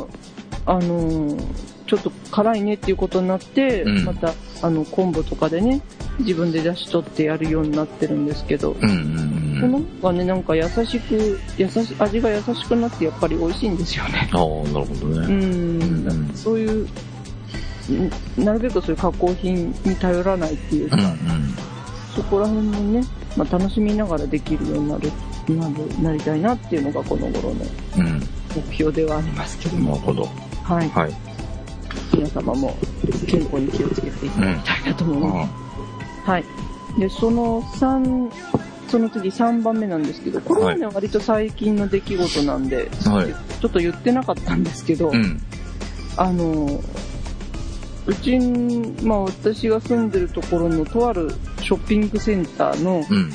[0.66, 4.34] あ、あのーちょっと辛いねっていうことになって、うんまた、
[4.66, 5.82] あの、昆布とかでね、
[6.20, 9.72] 自分で出し取ってやるようになってるんですけど、うんうんそうん。
[9.72, 14.28] の方がね、なんか優しく、優し、味が優しくなってやっぱり美味しいんですよね。
[14.34, 14.40] ああ、
[14.74, 15.28] なるほどうね。
[15.28, 15.82] ん。
[16.08, 16.88] うんそういう、
[18.40, 21.56] んなるべくそういう加工品に頼らないっていうか、うんうん。
[22.16, 23.06] そこら辺もね、
[23.38, 25.12] まあ、楽しみながらできるようになる、
[25.50, 27.66] なるなりたいなっていうのがこの頃の
[27.98, 28.22] うん。
[28.56, 30.30] 目標ではありますけども、なるほど。
[30.64, 30.90] はい。
[30.90, 31.35] はい。
[32.14, 32.76] 皆様も
[33.28, 36.30] 健康に気をつけていただきたいなと思います。
[36.30, 36.46] はい。
[37.00, 38.32] で、その3、
[38.88, 43.34] その次3番目なんですけど、これはね、割と最近の出来事なんで、はい。
[43.62, 45.42] ちょっと言ってなかったんですけど、うん。
[46.18, 46.82] あの、
[48.08, 51.32] うちん、まあ私が住んでるところのとある
[51.62, 53.32] ショッピングセンターのうん。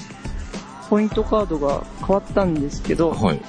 [0.88, 3.40] ポイントカードが変わったんですけど、はい。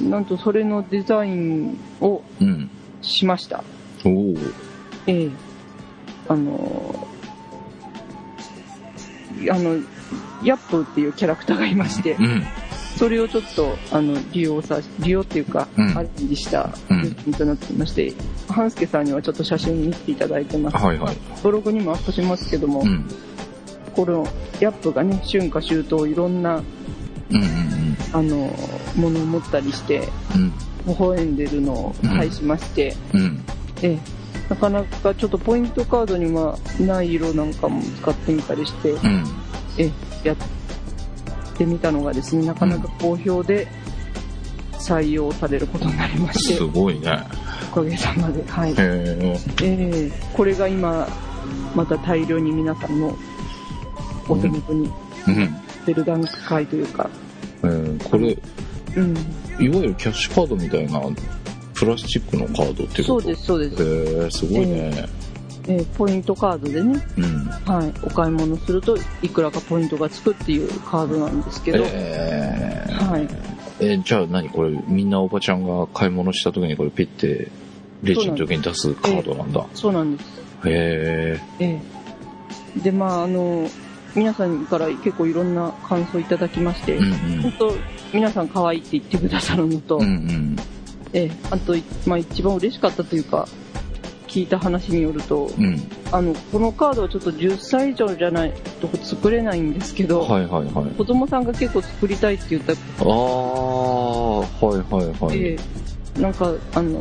[0.00, 2.70] なんとそれのデザインをうん。
[3.02, 3.64] しました。
[4.04, 4.34] おお。
[5.06, 5.30] ええ。
[6.28, 7.08] あの
[9.50, 9.82] あの、
[10.42, 12.44] ヤップっていうキャラクターがいましてう、ん。
[12.96, 18.12] それをちょっと、あの、利用さ、利用っていうか、うんアレンジしたうんデザインとなっていまして、
[18.48, 20.76] 半助さんにはちょっと写真見ていただいてます。
[20.76, 21.16] はいはい。
[21.42, 23.04] ブログにもアップしますけども、うん。
[23.94, 24.26] この
[24.60, 26.62] ヤップがね、春夏秋冬いろんな、
[27.30, 28.54] うんうんあの、
[28.96, 30.52] ものを持ったりして、うん。
[30.86, 33.20] 微笑んでるのを配しまして、うん。
[33.20, 33.44] うん。
[33.82, 33.98] ええ、
[34.48, 39.24] なかなかちょっとポイントカードにはない色なんかも使ってみたりして、うん。
[39.78, 39.84] え
[40.24, 40.36] え、やっ
[41.56, 43.66] てみたのがですね、なかなか好評で
[44.72, 47.18] 採用されることになりまして、すごいね。
[47.72, 48.70] おかげさまで、はい。
[48.70, 49.38] へえ。
[49.62, 51.08] ええこれが今、
[51.74, 53.16] また大量に皆さんの
[54.28, 54.90] お手元に
[55.26, 55.56] うん。
[55.86, 57.10] 出る段階というか、
[57.62, 58.36] えーこれ、
[58.96, 59.16] うん、
[59.62, 61.00] いわゆるキャッシュカードみたいな、
[61.74, 63.02] プラスチックのカードってこと？
[63.04, 63.82] そうです、そうです。
[63.82, 65.06] へえ、すごいね。
[65.66, 67.24] ええポイントカードでね、うん。
[67.64, 73.22] はい、お買い物するといくらかポイントがつくっていうカードなんですけど、えーはい。
[73.80, 77.48] えーじゃあ何これ、みんなおばちゃんが買い物した時にこれピッて、
[78.02, 79.64] レジの時に出すカードなんだ。
[79.74, 80.42] そうなんです。
[80.66, 81.80] へえ
[82.76, 82.80] え。
[82.82, 83.68] で、まあ、あの、
[84.14, 86.96] 皆さんから結構いろんな感想いただきまして、え。
[86.98, 87.74] うん本当
[88.12, 90.02] 皆さん可愛いって言ってくださるのと、うん。
[90.02, 90.56] うんうん。
[91.14, 91.74] ええ、あと、
[92.06, 93.48] まあ一番嬉しかったというか、
[94.26, 95.80] 聞いた話によると、うん。
[96.10, 100.86] あの、このカードはちょっと10歳以上じゃないと作れないんですけど、はいはいはい。
[100.96, 105.38] 子供さんが結構作りたいって言ったああ、はいはいはい。
[105.38, 105.58] で、
[106.18, 107.00] なんか、あの、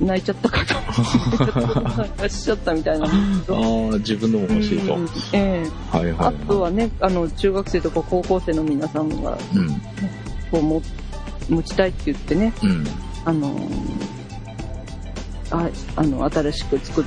[0.00, 3.06] 泣いちゃったかと思って、 しちゃったみたいな。
[3.06, 4.94] ああ、自分のも欲しいと。
[4.94, 6.34] うんええはいはいはい。
[6.44, 9.68] あとはね、あの、中学生とか高校生の皆さんが、うん。
[10.52, 10.82] こう、も
[11.48, 12.86] 持ちたいって言ってね、うん。
[13.24, 13.56] あの
[15.50, 17.04] あ、あの、新しく作っ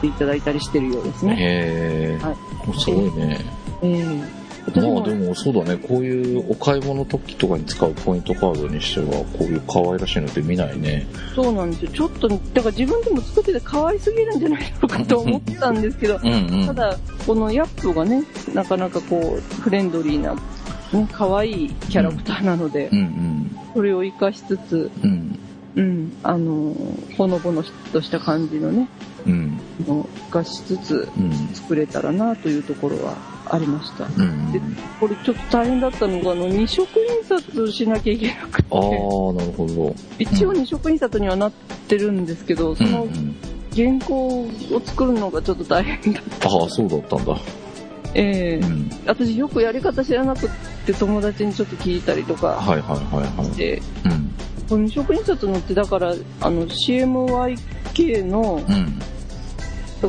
[0.00, 1.36] ていただいたりしてるようですね。
[1.38, 2.36] へえ、はい
[2.78, 3.38] すごいね。
[3.82, 11.06] ええ私もまあでもそうだね、こういうお買い物時とかに使うポイントカードにしては、こういう可愛らしいのって見ないね。
[11.34, 11.90] そうなんですよ。
[11.92, 16.66] ちょっと、だから自分でも作ってて可愛すぎるんじゃないのかと思ったんですけど、うんうん。
[16.66, 16.96] ただ、
[17.26, 18.24] このヤップがね、
[18.54, 23.58] なかなかこう、フレンドリーな、ね、可愛いキャラクターなので、うんうん。
[23.74, 25.38] それを活かしつつ、うん。
[25.76, 28.88] うん、あのー、ほのぼのとした感じのね、
[29.26, 29.58] うん。
[29.86, 31.32] の活かしつつうん。
[31.54, 34.04] 作れたらなというところはありました。
[34.04, 34.52] うん。
[34.52, 34.60] で
[35.00, 39.94] これちょっと大変だったのが、あの、二色印刷しなきゃいけなくて、ああ、なるほど。
[40.18, 41.52] 一応二色印刷にはなっ
[41.88, 43.36] てるんですけど、そのうんうん。
[43.74, 46.48] 原稿を作るのがちょっと大変だった。
[46.48, 47.36] ああ、そうだったんだ。
[48.14, 48.90] ええうん。
[49.06, 50.50] 私よくやり方知らなくっ
[50.86, 53.46] て友達にちょっと聞いたりとかはいはいはいはい。
[53.46, 54.30] して、うん。
[54.68, 58.98] この二色印刷のってだから、あの CMYK の、うん。
[58.98, 59.04] だ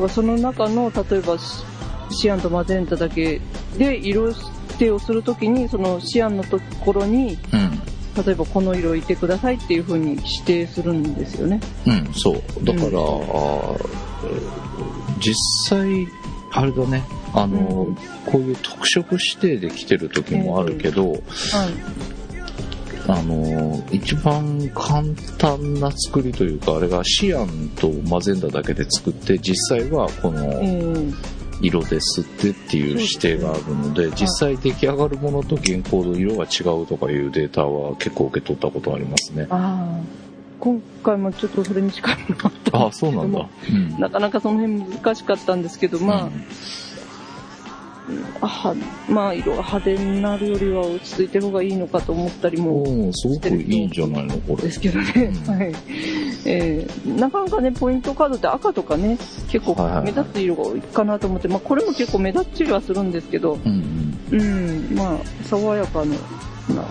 [0.00, 1.64] らその中の、例えばシ
[2.10, 3.40] シアンとマゼンタだけ
[3.78, 4.40] で色指
[4.78, 8.24] 定をするときに、そのシアンのところに、うん。
[8.24, 11.60] 例えばこの色いてくださいっていう風に指定するんですよね。
[11.86, 12.64] うん、そう。
[12.64, 14.06] だから、うん
[15.20, 15.34] 実
[15.68, 16.08] 際、
[16.52, 21.20] あれだね、あの、うんこういう特色指定で来てる時もあるけど、はい。
[23.08, 25.02] あの、一番簡
[25.38, 39.46] 単な作りというか、あれがシアンとマゼンダだけで作って、実際はこえのー色ですってっていう指定があるので、実際出来上がるものと原稿の色が違うとかいうデータは結構受け取ったことありますね。
[39.50, 40.26] ああ。
[40.58, 43.48] 今回もちょっとそれに近いのがあったああ、そうなんだ。
[43.70, 44.00] うん。
[44.00, 46.30] なかなかその辺難しかったんですけど、まあ、あ
[48.40, 48.74] は
[49.08, 54.62] まあ、色が派手になるよりは落ち着いてる方がいいのかと思ったりもすごくいいんじゃないのこれ。
[54.62, 55.12] ですけどね。
[55.16, 55.72] うん はい。
[56.44, 66.14] えーなかなかね、ポイントカードって赤とかね、結構目立つ色が多いかなと思って、まあ、これも結構目立ちはするんですけど、うんうん、まあ、爽やかな、
[66.74, 66.84] な、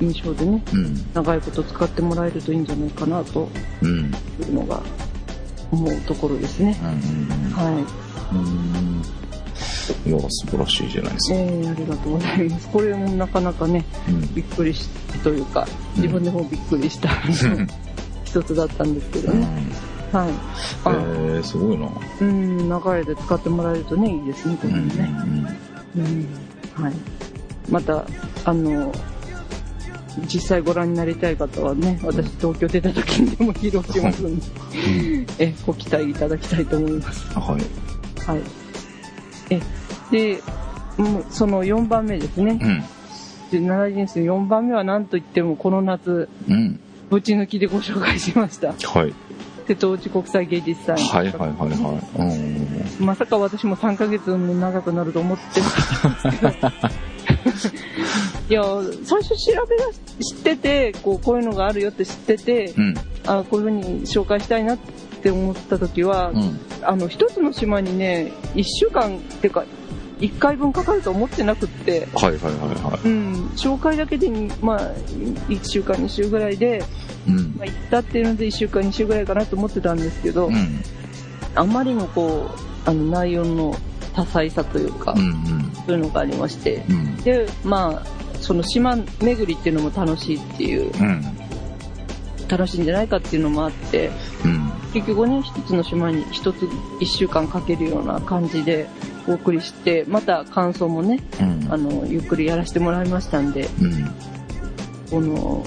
[0.00, 0.78] うん、印象でね、うん。
[0.80, 1.06] うん。
[1.14, 3.48] 長いこと使ってもらえるといいんじゃないかなと
[3.82, 3.88] うん。
[3.88, 4.80] いうのが
[5.72, 6.76] 思うところですね。
[6.82, 7.50] うん。
[7.52, 7.84] はい。
[10.06, 10.12] うん。
[10.12, 11.38] いや、素晴らしいじゃないですか。
[11.38, 12.68] えー、ありがとうございます。
[12.68, 14.34] これもなかなかね、うん。
[14.34, 14.88] びっくりし、
[15.22, 17.10] というか、自分でもびっくりした
[18.24, 19.46] 一つだったんですけどね。
[20.12, 20.30] はい。
[20.30, 20.34] え
[20.84, 21.88] あ、ー、すごいな。
[22.20, 25.10] うん、流れで使ってもらえるとね、いいですね、これもね。
[25.96, 26.26] うん。
[26.74, 26.94] はい。
[27.68, 28.04] また、
[28.44, 28.92] あの、
[30.26, 34.42] 実際ご覧になりたい方はね、私東京出た時にでも披露しますので、
[35.38, 37.38] え、ご期待いただきたいと思います。
[37.38, 38.26] はい。
[38.26, 38.40] はい。
[39.50, 39.60] え、
[40.10, 40.42] で、
[41.30, 42.58] その4番目ですね。
[42.60, 42.84] うん。
[43.50, 46.80] で7人数4番目は何と言ってもこの夏、うん。
[47.10, 48.72] ぶち抜きでご紹介しました。
[48.72, 49.14] はい。
[49.66, 50.96] 瀬戸内国際芸術祭。
[50.96, 52.98] はいはいはいはい。
[52.98, 53.06] うん。
[53.06, 56.72] まさか私も3ヶ月も長くなると思ってなかったん
[57.44, 57.80] ですけど。
[58.50, 58.62] いや、
[59.04, 59.76] 最初調べ
[60.18, 62.94] 出し、知ってて、こう、こういうのがあるよって知ってて、うん。
[63.26, 64.78] あこういうふうに紹介したいなっ
[65.22, 66.58] て思った時は、うん。
[66.82, 69.64] あの、一つの島にね、1週間っていうか、
[70.20, 72.52] 1回分かかると思ってなくって、はいはいはい
[72.82, 73.08] はい。
[73.08, 74.80] うん、紹介だけでに、まあ、
[75.48, 76.84] 1週間、2週ぐらいで、
[77.26, 77.54] うん。
[77.56, 80.82] まあ、行ったっていうので1週間、2週ぐらいかなと思ってたんですけど、うん。
[81.54, 83.74] あまりのこう、あの、内容の
[84.14, 85.72] 多彩さというか、うん。
[85.86, 87.16] そういうのがありまして、うん。
[87.16, 90.92] で、まあ、その島巡りっていうのも楽しいっていう、
[92.50, 92.58] うん。
[92.58, 94.10] 楽しいんじゃないかっていうのもあって、
[94.44, 94.70] うん。
[94.92, 96.68] 結局ね、一つの島に一つ
[97.00, 98.88] 一週間かけるような感じで
[99.28, 101.72] お送りして、また感想もね、うん。
[101.72, 104.04] あの、ゆっくりやらせてもらいましたんで、うん。
[105.10, 105.64] この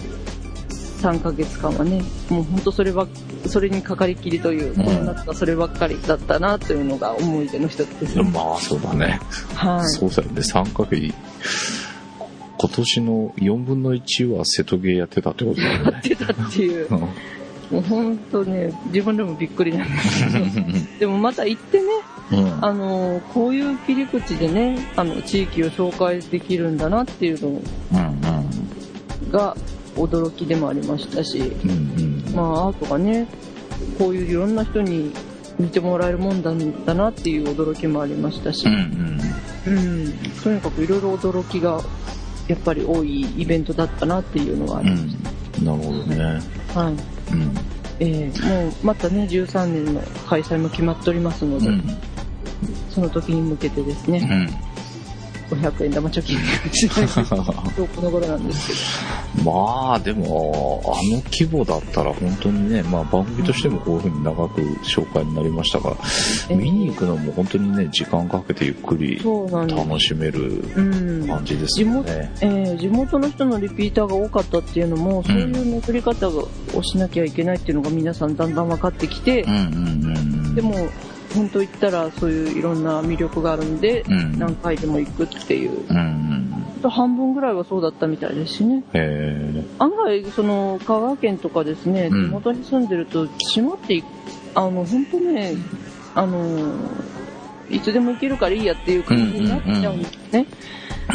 [1.03, 3.07] 3ヶ月間はね、もう本当それば、
[3.45, 8.23] それにかかりきりという、うんこの夏がそればっかりだったなというのが思い出の一つですね。
[8.23, 9.19] まあ、そうだね。
[9.53, 9.89] はい。
[9.89, 10.41] そうだよね。
[10.41, 11.13] 3ヶ月。
[12.58, 15.91] 今年の4分の1は瀬戸芸やってたってことだよね。
[15.91, 16.88] やってたっていう。
[16.89, 17.08] うん
[17.72, 21.88] もう本当ね、自分でもびっくりなんですけど、でもまた行ってね、
[22.32, 22.66] うん。
[22.66, 29.58] あの、こういう切り口でね、あの、地域を紹介できるんだなっていうのうんが
[29.95, 31.70] 驚きでもありましたし、うん。
[31.70, 32.36] うんうん。
[32.36, 33.28] まあ、アートがね、
[33.97, 35.12] こういういろんな人に
[35.60, 39.20] 見てもらえるもんなんだなっていう驚きもありましたしう、ん
[39.68, 41.80] うん、とにかくいろいろ驚きが
[42.47, 45.03] やっぱり多いイベントだったなっていうのがありまし
[45.61, 45.65] ん。
[45.65, 46.41] なるほどね。
[46.73, 46.79] た。
[46.81, 46.93] はい。
[46.93, 46.99] うん。
[47.99, 51.83] えーもうまたね、13年の開催も決まっておりますので、うん。
[52.89, 54.72] その時に向けてですね、うん。
[55.56, 56.38] 500円玉貯金
[56.72, 58.68] しないと、 今日この頃なんです
[59.36, 65.95] けど、まあ、でも、あの規模だったら本当にね、まあ番組としてもこういう風に長く紹介になりましたから、
[66.49, 69.22] えー見に行くのも本当にね、時間かけてゆっくり。
[69.24, 71.28] 楽しめるうん。
[71.28, 72.32] 感じです地元よね。
[72.41, 76.47] えー地元の人のリピーターが多かったっていうのも、そういう巡り方を
[76.82, 80.56] しなきゃいけないっていうのが皆さんだんだん分かってきてうん、うんうんうん。
[80.56, 80.76] でも、
[81.34, 85.86] 本当行ったらそういういろんな魅力があるんで、うん、何回でも行くっていう。
[85.89, 86.89] うんうん。
[86.89, 88.84] 半分ぐらいはそうだったみたいですしね。
[88.93, 94.03] へ案外、その、香川県とかですね、うん地元に住んでると、閉まってい
[94.55, 95.53] あの、本当ね、
[96.15, 96.75] あの、
[97.69, 100.45] いつでも行けるからいいやっていう感じになっちゃうんですね。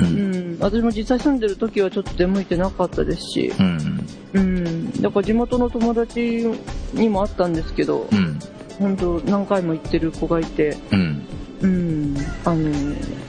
[0.00, 0.02] え。
[0.02, 0.04] う。
[0.04, 4.06] うんん、私も実際住んでる時はちょっと出向いてなかったですし、うん。
[4.34, 6.46] うん、だから地元の友達
[6.94, 8.38] にもあったんですけどう、ん。
[8.78, 11.26] 本当何回も行ってる子がいて、うん。
[11.60, 12.72] うん、あの、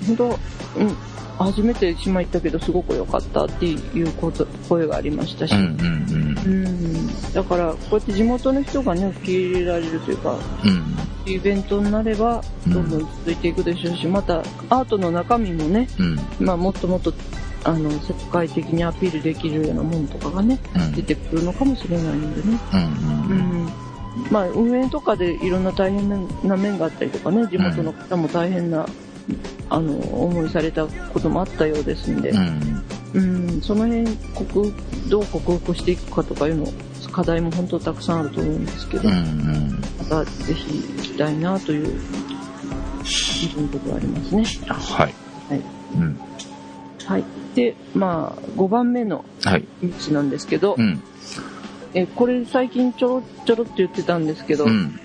[0.07, 0.25] 本当、
[0.77, 0.95] うん、
[1.39, 5.61] 初めて島行ったけどすごく良かったっていうこと声がありましたし、うん。
[5.61, 5.69] うん。
[6.45, 10.37] うん、だからこうやって地元の人がね、受け入れられるというか、
[11.25, 11.31] うん。
[11.31, 16.03] イベントになれば、どんどん続いていくでしょうし、またアートの中身もね、う
[16.43, 16.45] ん。
[16.45, 17.13] まあ、もっともっと
[17.63, 20.91] あの世界的にアピールできるようなものとかがね、うん。
[20.91, 22.59] 出てくるのかもしれないんでね。
[22.73, 22.77] う
[23.33, 23.88] ん。
[24.16, 24.28] ううん。
[24.28, 26.10] んまあ、運営とかでいろんな大変
[26.43, 28.86] な面があったりとかね、地元の方も大変な、
[29.70, 32.84] あの、思いされたこともあったようですんで、うん。
[33.14, 33.20] う
[33.57, 34.05] ん、その辺、
[34.36, 34.74] 克
[35.10, 36.68] どう克服していくかとかいうの、
[37.12, 39.16] 課題も本当たくさんあると思うんですけど、うん。
[39.16, 39.82] うん。
[39.99, 44.43] またぜひ行きたいなという、イベントではありますね。
[44.68, 45.16] はい。
[45.49, 45.64] はい。
[45.95, 46.20] うん。
[47.05, 47.24] はい。
[47.55, 49.66] で、まあ、5番目のはい。
[49.82, 51.01] 道なんですけど、うん。
[51.93, 54.99] え、これ最近ちょろちょろって言ってたんですけど、うん。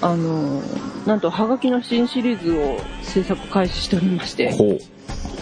[0.00, 4.54] あのーなんと、はがきの新シリーズを制作開始しておりまして。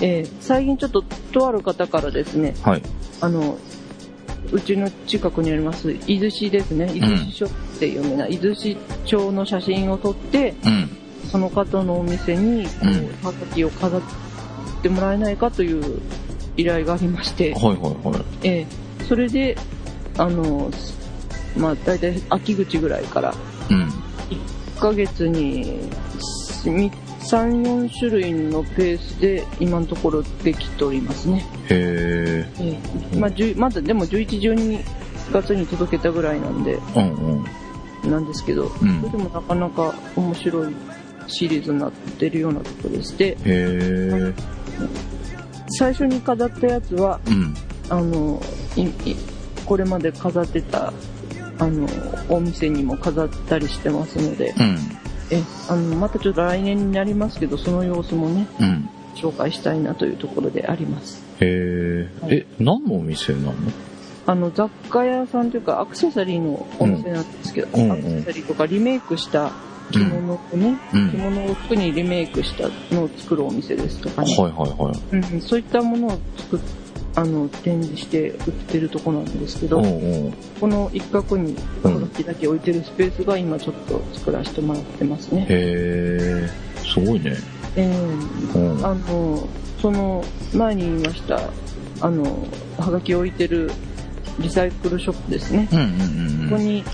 [0.00, 2.82] えー最近ちょっと、とある方からですね、はい。
[3.20, 3.58] あの、
[4.50, 10.90] うちの近くにあります、伊豆市ですね、伊豆市署って読めない、伊豆市町の写真を撮って、うん。
[11.30, 14.00] その方のお店に、こうんう、はがきを飾っ
[14.82, 16.00] てもらえないかという
[16.56, 18.24] 依頼がありまして、はいはいはい。
[18.42, 19.56] えーそれで、
[20.18, 20.70] あの、
[21.56, 23.34] まあ、大体秋口ぐらいから、
[23.70, 23.88] うん。
[24.76, 25.90] 1ヶ月に
[26.64, 31.46] 3、4種類のペースで今のところできておりますね。
[31.68, 32.52] へえ。
[32.60, 32.78] え
[33.12, 34.84] えまあ、10まだでも11、12
[35.32, 37.42] 月に届けたぐらいなんで、うん
[38.02, 38.10] うん。
[38.10, 40.74] なんですけど、うんそれでもなかなか面白い
[41.26, 44.34] シリーズになってるようなところでして、へえ。
[45.78, 47.54] 最初に飾ったやつは、うん。
[47.90, 48.40] あの、
[49.68, 50.94] これまで飾ってた、
[51.58, 51.86] あの、
[52.30, 54.78] お店にも飾ったりしてますので、うん。
[55.30, 58.88] え、あの、またちょっと来年になりますけど、その様子もね、うん。
[59.14, 61.22] 紹介したいなというところであります。
[61.40, 62.24] へえ。
[62.24, 63.54] はいえ、何のお店なの？
[64.26, 69.52] あの、雑貨屋さんというか、アクセサリーのお店なんですけど、うんアクセサリーとかリメイクした
[69.90, 75.34] 着物をね、うん着物を服にリメイクしたのを作るお店ですとかね、はいはいはい。
[75.34, 76.60] うん、そういったものを作っ
[77.18, 85.42] あの、展示して売ってるとこなんですけど、おうおうこの一角に、うんこの木だけ置いてるスペースが今ちょっと作らせてもらってますね。
[85.42, 86.48] へえ。
[86.78, 87.36] すごいね。
[87.74, 87.86] え
[88.54, 88.76] うん。
[88.76, 89.48] ーあの、
[89.82, 91.40] その、前に言いました、
[92.00, 92.46] あの、
[92.78, 93.72] はがきを置いてる
[94.38, 95.68] リサイクルショップですね。
[95.72, 96.84] うんうんうんここに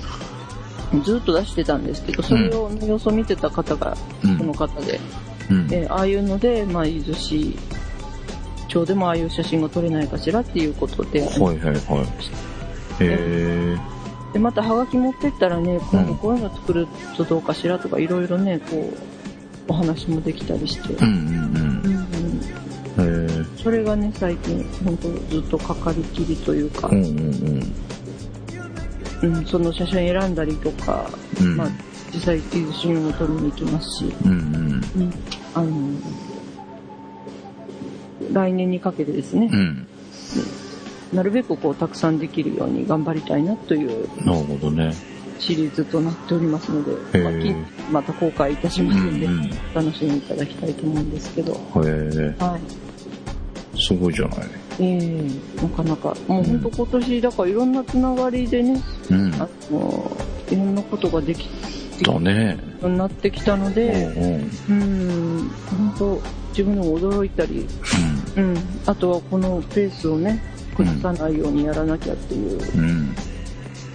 [1.04, 3.94] ずっと出してたんですけど、それをの様子を見てた方が
[4.24, 4.38] うん。
[4.38, 4.98] その方で、
[5.50, 5.68] うん。
[5.70, 7.58] えーああいうので、まあ、伊豆市
[8.64, 11.74] 町でもああいう写真が撮れないかしらっていうことで、はいはいはい。
[11.74, 11.76] へ
[13.00, 13.76] え。
[14.32, 18.96] でまたはがき持ってったらね、今度こういうの作るとどうかしらとか、いろいろね、こう、
[19.68, 22.04] お話もできたりして、うんうん
[22.96, 23.46] うんうん。
[23.56, 27.74] それがね、最近、本当ずっとかかりきりというかう、んうん
[29.22, 31.08] うん、その写真選んだりとか、
[31.40, 31.46] うん。
[31.46, 31.56] うん。
[31.56, 31.68] まあ、
[32.12, 34.36] 実際、伊豆市にも撮りに行きますし、うんうん。
[34.36, 35.14] うん、
[35.54, 35.90] あの、
[38.32, 39.86] 来年にかけてですねう、ん。
[41.12, 44.94] なるべくこう、たくさんできるように頑張りたいなという、なるほどね。
[45.38, 47.18] シリーズとなっておりますので、
[47.90, 52.84] ままた公開いたしますので、うんうんお楽しみいただきたいと思うんですけど、はい。
[53.78, 54.38] すごいじゃない。
[54.80, 59.34] ええなかなか、もう本当今年、だからいろんなつながりでね、うん。
[59.34, 60.16] あの、
[60.50, 62.58] いろんなことができてだね。
[62.80, 64.76] きなってきたのうんで、うん。
[64.76, 64.84] う
[65.42, 67.66] ん、本当自分でも驚いたり、
[68.36, 70.40] うん、あとはこのペースをね、
[70.76, 73.14] 崩さないようにやらなきゃっていううん。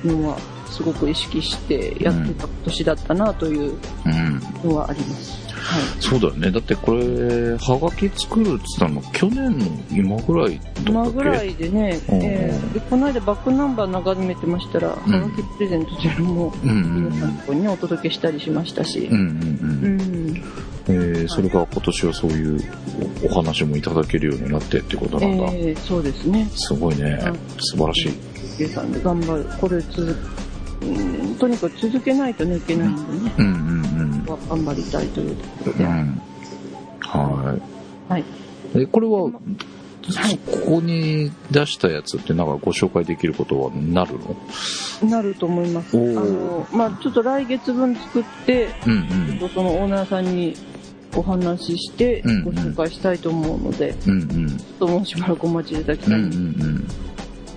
[0.06, 0.22] うん。
[0.22, 0.38] のは、
[0.68, 4.70] すごく意識してやってた年だったなといううん。
[4.70, 5.40] のはあります。
[5.60, 5.84] はい。
[6.00, 6.52] そうだよね。
[6.52, 10.92] だってこれ、はがき作るって言ったの去年の今ぐらいだったっけ？
[10.92, 20.44] 今ぐらいでね、うんえーでこの間バックナンバー眺めてましたら、はんがきプレゼントというのも、うんうん皆さんのところにね、お届けしたりしましたしうんう、んううん。
[20.92, 22.60] ん、えー、それが今年はそういう
[23.26, 25.44] お話もいただけるようになってってことなんだ。
[25.54, 26.48] えーそうですね。
[26.56, 27.40] すごいねうん。
[27.60, 28.14] 素晴らしい。
[28.60, 29.46] ゆうさんで頑張る。
[29.60, 30.16] これ続
[30.82, 35.76] うん、とにかく続けないとね、いけないんでね、うんうん頑張りたいというところうん。
[35.76, 35.84] うで。
[35.86, 36.22] ん。
[37.02, 37.58] は
[38.08, 38.22] はい。
[38.22, 38.26] い。
[38.76, 44.14] え、これは、はいここに出したやつってなんかご紹介できることはなる
[45.04, 45.08] の？
[45.10, 45.96] なると思います。
[45.98, 50.56] あの、まあちょっと来月分作って、うんちょっとそのオーナーさんに
[51.16, 54.12] お話ししてうんうんご紹介したいと思うので、うん。
[54.12, 54.48] うんうん。
[54.50, 56.68] ちょっともうしばらくお待ちいただきうんうたい。
[56.68, 56.88] ん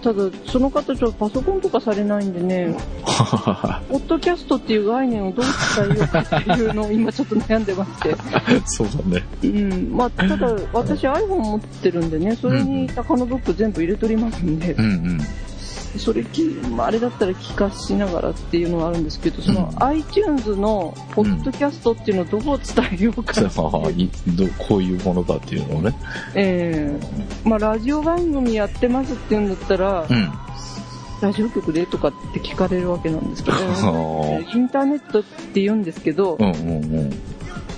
[0.02, 2.74] ただ、その方ちょっとパソコンとかされないんでね、
[3.06, 5.44] ポッドキャストっていう概念をどう
[5.76, 8.16] 伝えようかっていうのを今ちょっと悩んでまして。
[8.66, 9.24] そうだね。
[9.44, 9.92] うん。
[9.96, 15.20] まあ、ただ、私 iPhone 持ってるんでね、それに高野ブック全部入れとりますんでう、んうん。
[15.98, 25.94] それき、まあ、あれだったら聞かしながらっていうのはあるんですけど、そのうん iTunes のポッドキャストっていうのをどう伝えようかじゃあいどこういうものだっていうのをね。
[26.34, 26.98] え
[27.44, 30.32] えまあ、ラジオ番組やってますって言うんだったら、うん。
[31.20, 37.10] ラジオ局でとかって聞かれるわけなんですけど、 あインターネットって言うんですけど、うんうんうん。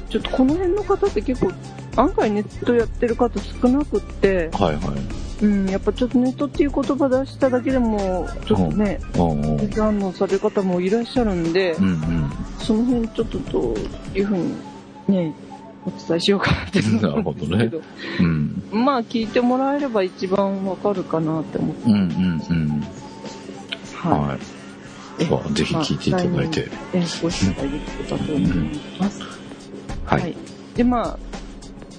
[0.09, 1.53] ちょっとこの辺の方って結構、
[1.97, 5.24] 案外ネットやってる方少なくって、はいはい。
[5.43, 9.57] うん、やっぱちょっとネットっていう言葉出しただけでも、ちょっとね、うんうん。
[9.57, 12.31] 拒否反応される方もいらっしゃるんで、うんうん。
[12.59, 13.77] その辺ちょっとどう
[14.17, 14.55] いうふうに
[15.09, 15.35] ね、
[15.87, 17.83] お伝えしようかなってなるほどねど。
[18.21, 18.63] うん。
[18.73, 21.83] まあ聞いてもらえれば一番わかるかなって思って。
[21.85, 22.85] うんうんうん。
[23.95, 24.39] はは
[25.19, 25.25] い。
[25.25, 25.27] い。
[25.27, 26.69] まあぜひ聞いていただいて。
[26.95, 29.21] え、ご視聴できたと思います。
[30.05, 30.37] はい。
[30.75, 31.19] で、まあ、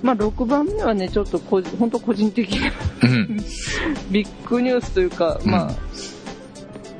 [0.02, 2.72] まあ6番目はね、ちょっとこ本当個人的な
[3.04, 3.38] うん。
[4.12, 5.72] ビッグニュースというか、うんまあ、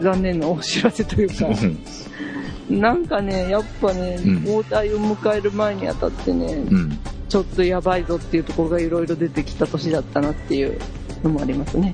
[0.02, 1.48] 残念なお知らせというか、
[2.70, 7.00] なんかね、やっぱね、うん大台を迎える前にあたってね、うん。
[7.30, 10.80] ちょっとやばいぞっていうところがいろいろ出てきた年だったなっていう
[11.24, 11.94] のもありますね。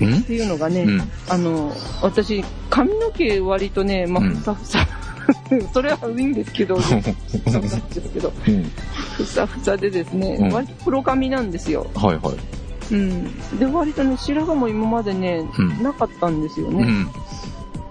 [0.00, 1.02] うんっていうのがね、うん。
[1.28, 1.72] あの、
[2.02, 4.86] 私、髪の毛割とね、まふさふさ。
[5.72, 8.64] それはいいんですけど、なんですけど、うん。
[9.16, 11.86] ふさふさでですね、うん割と黒髪なんですよ。
[11.94, 12.94] はいはい。
[12.94, 13.58] うん。
[13.58, 16.84] で、割とね、白髪も今までね、うんなかったんですよね。
[16.84, 17.08] うん。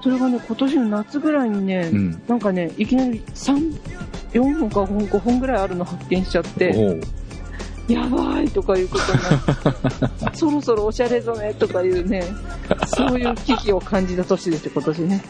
[0.02, 2.22] それがね、今年の夏ぐらいにね、うん。
[2.28, 3.76] なんかね、いきなり3、
[4.34, 7.02] 4本か5本 ,5 本ぐらいあるの発見しちゃって。
[7.88, 12.24] やばいとかいうことになって、 そろそろおしゃれ染めとかいうね、
[12.88, 15.24] そういう危機を感じた年ですよ、今年ね。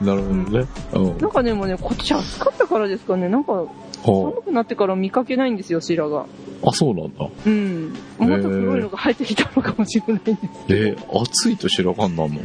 [0.00, 0.66] なるほどね。
[0.94, 1.18] うん。
[1.18, 3.66] なんかね、もうね、今年暑かったからですかね、なんかは
[4.04, 6.24] 寒くなってから見かけないんですよ、白髪。
[6.64, 7.28] あ、あそうなんだ。
[7.46, 7.94] うん。
[8.18, 10.38] もっと黒いのが生えてきたのかもしれないんです。
[10.68, 12.40] えー、暑いと白髪になるの？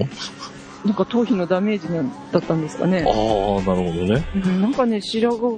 [0.85, 1.87] なんか頭皮のダメージ
[2.33, 3.05] だったんですかね。
[3.07, 4.25] ああ、なるほどね。
[4.35, 5.57] うんなんかね、白髪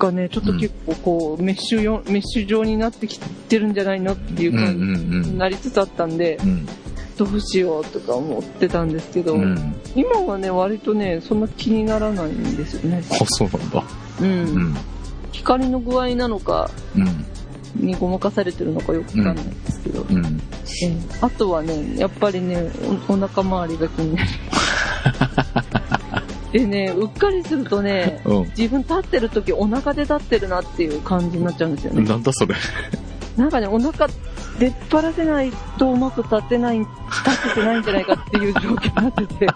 [0.00, 6.66] がね、ちょっと結構こう、メッシュよ、メッシュ状になってきてるんじゃないのっていううんう感じんになりつつあったんで、うん。
[7.18, 9.76] どうしようとか思ってたんですけど、うん。
[9.94, 13.02] 今はね、割とね、そんな気にならないんですよね。
[13.10, 13.84] あ、そうなんだ。
[14.22, 14.28] うん。
[14.28, 14.76] うん。
[15.32, 17.26] 光の具合なのか、うん。
[17.74, 20.40] にごまかされてるのかよくわかんないんですけど、うん。
[20.82, 22.70] ええあとはね、やっぱりね、
[23.08, 24.28] おお腹周りが気になる。
[26.52, 31.96] でね、うっかりするとね、う自分立ってる時お腹で立ってるなっていう感じになっちゃうんですよん。
[31.96, 32.04] ね。
[32.04, 32.54] なんだそれ。
[33.36, 34.08] なんかね、お腹
[34.58, 39.46] 出っ張らせないとうまく立てない、立ててないんじゃないかっていう状況になってて、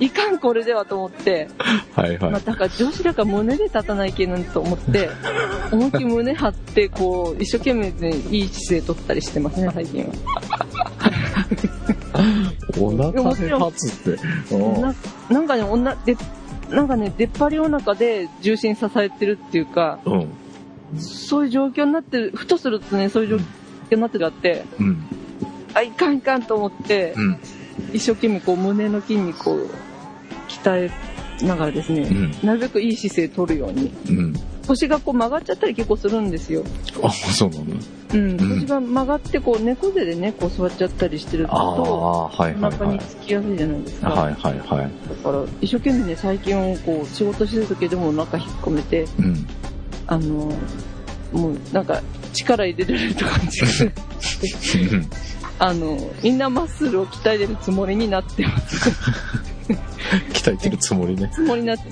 [0.00, 1.48] いかんこれではと思って、
[1.92, 2.40] はいはいまあ、。
[2.40, 5.10] だから女子だから胸で立たないけないと思って、
[5.70, 10.12] 思いっきり胸張って、こう、一生懸命ね、いい姿勢取ったりしてますね、最近は。
[12.80, 14.54] お腹で立つって。
[14.56, 14.94] うんな
[15.30, 16.16] なんかね、おな、で、
[16.70, 20.28] なんかね、出っ張りお腹で重心支えてるっていうか、うん。
[20.98, 23.59] そういう状況になってる、ふとするとね、そういう状況
[23.96, 24.98] になってるがあって、うん。
[25.74, 27.38] あ、いかんいかんと思って、うん。
[27.92, 29.66] 一生懸命こう胸の筋肉を
[30.48, 30.90] 鍛
[31.42, 32.46] えながらですね、うん。
[32.46, 33.92] なるべくいい姿勢取るように。
[34.08, 34.34] うん。
[34.66, 36.62] 腰がこう曲がっちゃったり結構するんですよ。
[37.02, 37.64] あ、そうなの？
[38.14, 38.36] うん。
[38.36, 42.98] 腰が曲がってこう猫背でね、こう座っちゃったりしてると、ー、はいお腹に。
[43.00, 44.10] つきやすいじゃないですか。
[44.10, 44.90] はいはいはい。
[45.08, 49.46] だから、一生懸命ね、最近をこう、仕事してる時でもお腹引っ込めて、うん。
[50.06, 50.52] あの、
[51.32, 52.00] もうなんか、
[52.32, 53.92] 力入れられると感じで、
[55.58, 58.90] あの、インナーマッスルを鍛えてるつもりになってます。
[60.32, 61.30] 鍛えてるつもりね。
[61.34, 61.84] つもりになって。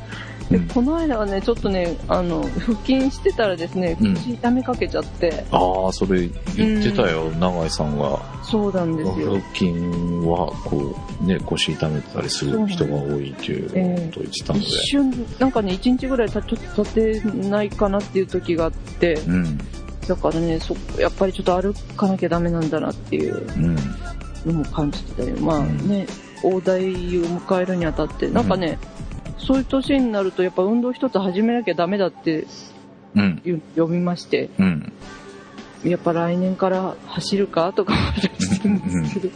[0.50, 8.18] で、うんこの間はね、ちょっとね、あの、腹筋してたらですね、うん腰痛めかけちゃって、ああ、それ言ってたよ、永井さんが。
[8.42, 9.42] そうなんです腹よ。
[9.54, 9.70] 筋
[10.26, 14.64] は、こう、ね、腰痛めてたりする人が多いっていうことを言ってたので。
[14.64, 19.58] 一瞬、なんかね、一日ぐらいたちょっと立てないかなっていう時があって、うん。
[20.08, 23.76] だからね、そ、やっぱりちょっと歩かなきゃダメなんだなっていううん。
[24.46, 25.36] のも感じてたよ。
[25.40, 26.06] まあうんね、
[26.42, 26.94] 大台を
[27.24, 28.78] 迎えるにあたって、なんかね、
[29.36, 32.46] そういう年になるとやっぱ運動一つ始めなきゃダメだって
[33.14, 34.92] 読みまして、うん。
[35.84, 37.72] やっぱ来年から走るか？
[37.72, 39.32] とか思ったりしてるんですけど、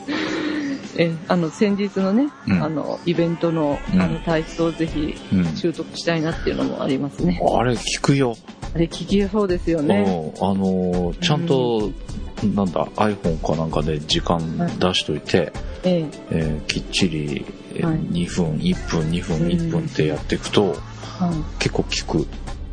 [0.99, 5.45] え、あの、先日のね、うんあの、イベントの、うんあの、体操をぜひうん。
[5.57, 7.41] 習得したいなっていうのもありますね。
[7.57, 8.37] あれ、聞くよ。
[8.75, 10.33] あれ聞きそうですよね。
[10.41, 10.51] うん。
[10.51, 11.91] あのー、ちゃんと、
[12.55, 14.41] なんだ、iPhone かなんかで時間
[14.79, 15.53] 出しといて、
[15.85, 17.45] ええ、えーきっちり、
[17.75, 20.79] えーはい2分、1分、2分、うん1分ってやっていくと、はい。
[21.59, 21.89] 結構効
[22.25, 22.27] く。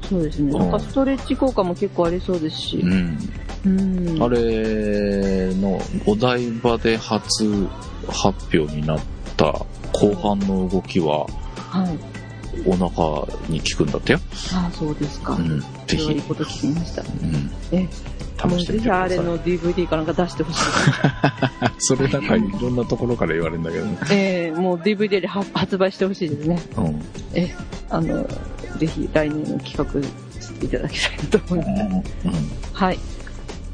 [0.08, 0.52] そうですね。
[0.52, 2.86] うんなんかストレッチ効果も結構ありそうですしう。
[2.88, 3.18] ん。
[3.66, 4.24] うん。
[4.24, 7.68] あれの、お台場で初
[8.08, 9.00] 発表になっ
[9.38, 12.19] た後半の動きは、はい。
[12.66, 14.20] お腹に効くんだってよ。
[14.54, 15.34] ああ、そうですか。
[15.34, 15.60] うん。
[15.60, 17.02] ぜひ、いうこと聞きました。
[17.02, 17.52] うん。
[17.72, 17.88] え、
[18.48, 19.58] もう試してぜひあれみてください。
[19.58, 20.60] の DVD かなんか出してほしい。
[21.80, 23.98] それなんかいろんなところから言われるんだけどね。
[24.12, 26.62] えー、もう DVD では発売してほしいですね。
[26.78, 27.02] うん。
[27.34, 27.54] え、
[27.90, 28.28] あの、
[28.78, 29.86] ぜひ来年の企画
[30.42, 32.14] していただきたいなと思います。
[32.74, 33.00] はい。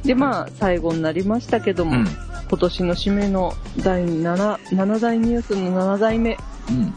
[0.03, 2.07] で、まあ、最後になりましたけども、うん。
[2.47, 6.37] 今年の締めの第7、7大ニュースの7代目
[6.69, 6.93] うん。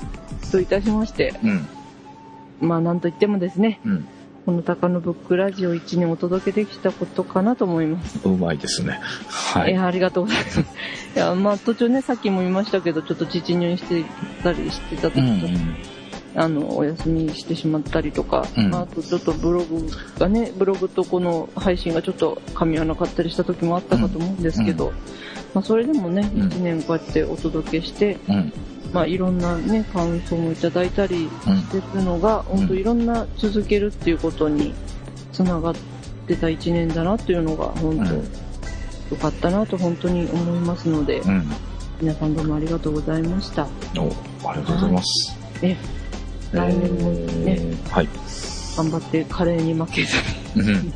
[0.51, 1.67] といたしまして、うん。
[2.61, 4.09] まあ、なんといってもですね、うん。
[4.49, 8.27] この高野ブックラジオ1年お届けできたことかなと思います。
[8.27, 8.99] うまいですね。
[9.29, 9.75] はいい。
[9.75, 10.61] や、ありがとうございます。
[11.15, 14.05] いや、まあ、途中ね、さっきも言いましたけど、ちょっと父入院して
[14.43, 15.47] たりしてた時うんと、
[16.35, 19.87] あの、お休みしてしまったりとか、うんまあ、あとちょっとブログ
[20.19, 24.93] がね、ブログとこの配信がちょっと噛み合わなかったりした時もあったかと思うんですけど、う
[25.55, 28.17] まあ、それでもね、うん1年こうやってお届けして。
[28.93, 34.75] まあ、いろんなね、感想もいただいたりうんしてるのが、本当いろんな続けるっていうことに
[35.33, 35.75] つながっ
[36.27, 38.49] てた1年だなっていうのが、本当、うん
[39.11, 41.51] よかったなと本当に思いますので、うん。
[42.01, 43.67] 皆さんどうもありがとうございました。
[43.97, 45.37] お、ありがとうございます。
[45.63, 45.77] え、
[46.53, 48.09] 来年もね、えーはい。
[48.77, 50.17] 頑張ってカレーに負けず
[50.57, 50.65] うん。
[50.85, 50.93] に、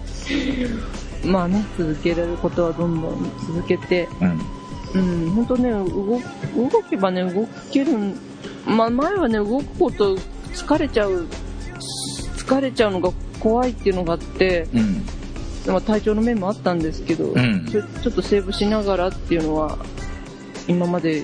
[1.32, 4.40] まあね、続けられることはどんどん続けて、うん。
[4.94, 8.18] うん、本当ね、動、動けばね、動けるん、
[8.66, 10.16] まあ前はね、動くこと
[10.54, 11.26] 疲れちゃう、
[12.36, 15.04] 疲れちゃうのが怖いっていうのがあって、うん。
[15.66, 19.78] まあ体調の面もあったんですけど、うんちょっとセーブしながらっていうのは、
[20.68, 21.22] 今まで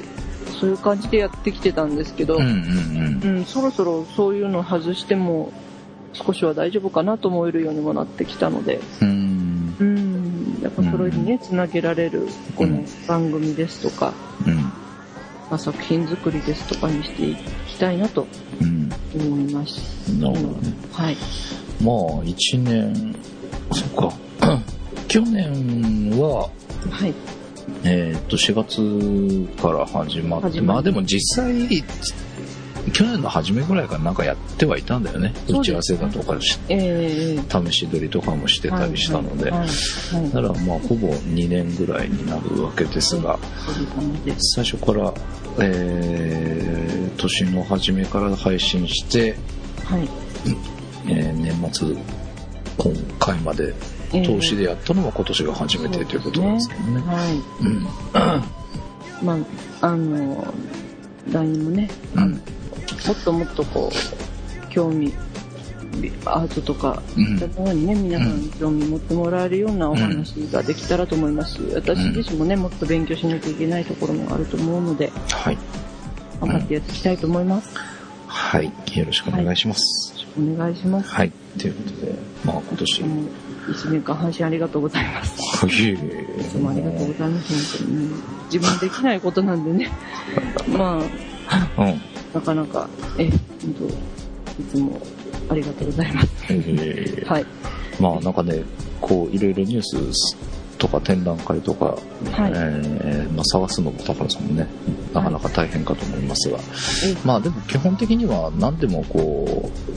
[0.60, 2.42] そういう感じでやってきてたんですけど、うん。
[2.42, 3.36] うん。
[3.36, 5.52] うん、そろそろそういうの外しても
[6.12, 9.27] 少しは大丈夫かなと思えるようにもなってきたので、うん。
[10.58, 14.12] うん、やっぱそれにね、つなげられるこの番組ですとか、
[14.46, 14.56] うん。
[14.56, 17.36] まあ、作品作りですとかにしてい
[17.66, 18.26] きたいなと
[18.60, 18.90] うん。
[19.14, 20.08] 思います。
[20.18, 20.74] なるほどね。
[20.92, 21.16] はい。
[21.82, 23.14] まあ、一年、
[23.72, 24.12] そっか。
[25.08, 26.50] 去年は、
[26.90, 27.14] はい。
[27.84, 31.82] えーっと、4月から始まって、まあでも実際、
[32.90, 35.34] 去年の初めぐらいからなんかやってはいたんだよね。
[35.48, 39.60] 打ち合わせだとかし、えー、試し撮りとかもしてたりしたので、はい。
[39.60, 39.68] はい。
[39.68, 43.38] はいだからまあほぼ2年ぐらいになるわけですが。
[44.54, 45.12] 最初から、
[45.60, 49.36] えー、年の初めから配信して、
[49.84, 50.08] はい。
[51.08, 51.96] えー年末、
[52.76, 53.74] 今回まで
[54.12, 57.00] えー投資でやったのは今年が初めてということなんですけどね。
[57.00, 57.64] はい。
[57.64, 59.26] うん。
[59.26, 59.36] ま
[59.80, 60.54] あ、あの、
[61.30, 62.40] 来年もね、うん。
[63.06, 65.12] もっともっとこう、興味、
[66.24, 75.58] アートとか、うんそういったものにね、皆さんに興味持ってもらえるようなお話ができたらと思いますし、私自身もね、もっと勉強しなきゃいけないところもあると思うので、はい。
[76.40, 77.76] 頑張ってやっていきたいと思います。
[78.26, 78.66] はい。
[78.66, 80.14] よろしくお願いします。
[80.38, 81.10] お願いします。
[81.10, 81.32] はい。
[81.58, 82.14] ということで、
[82.44, 85.66] まあ今年、もう1年間配信ありがとうございます。
[85.66, 85.98] いえい
[86.38, 87.78] えいつもありがとうございます。
[87.82, 88.16] 本当にね
[88.52, 89.90] 自分できないことなんでね、
[90.70, 91.02] ま
[91.48, 92.00] あ、うん。
[92.34, 93.38] なかなか、え、本
[94.58, 95.00] いつも
[95.48, 96.28] ありがとうございます。
[96.50, 97.46] えーはい。
[98.00, 98.62] まあなんかね、
[99.00, 100.36] こういろいろニュース
[100.78, 101.92] とか展覧会とか、は
[102.48, 104.66] いえーまあ、探すのも高野さんもね、
[105.12, 109.88] なかなか大変かと思いますが、えまあでも基本的には何でもこう、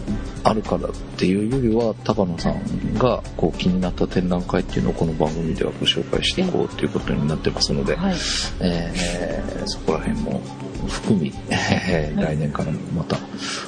[0.44, 8.16] あるからっていうよりは、高野さんがこう気になった展覧会っていうのをこの番組ではご紹介していこうということになってますので、はい。
[8.62, 10.42] えーそこら辺も
[10.88, 13.18] 含み、えーはい来年からもまた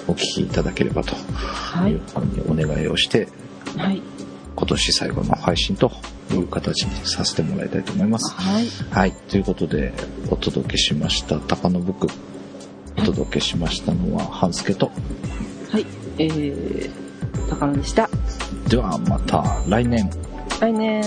[0.08, 2.02] お聞きいただければとはいいう。
[2.14, 3.28] ふうにお願いをして、
[3.78, 4.02] はい。
[4.56, 5.92] 今年最後の配信と
[6.32, 8.34] いう形にさせてもらいたいと思います。
[8.36, 8.68] はい。
[8.92, 9.12] はい。
[9.12, 9.94] ということで、
[10.30, 12.08] お届けしました、高野ブック。
[12.98, 14.92] お届けしましたのは、半助と。
[15.72, 15.86] はい。
[16.20, 16.90] えー、
[17.50, 18.10] 高野でした。
[18.70, 20.10] では、また来年。
[20.60, 21.02] 来年、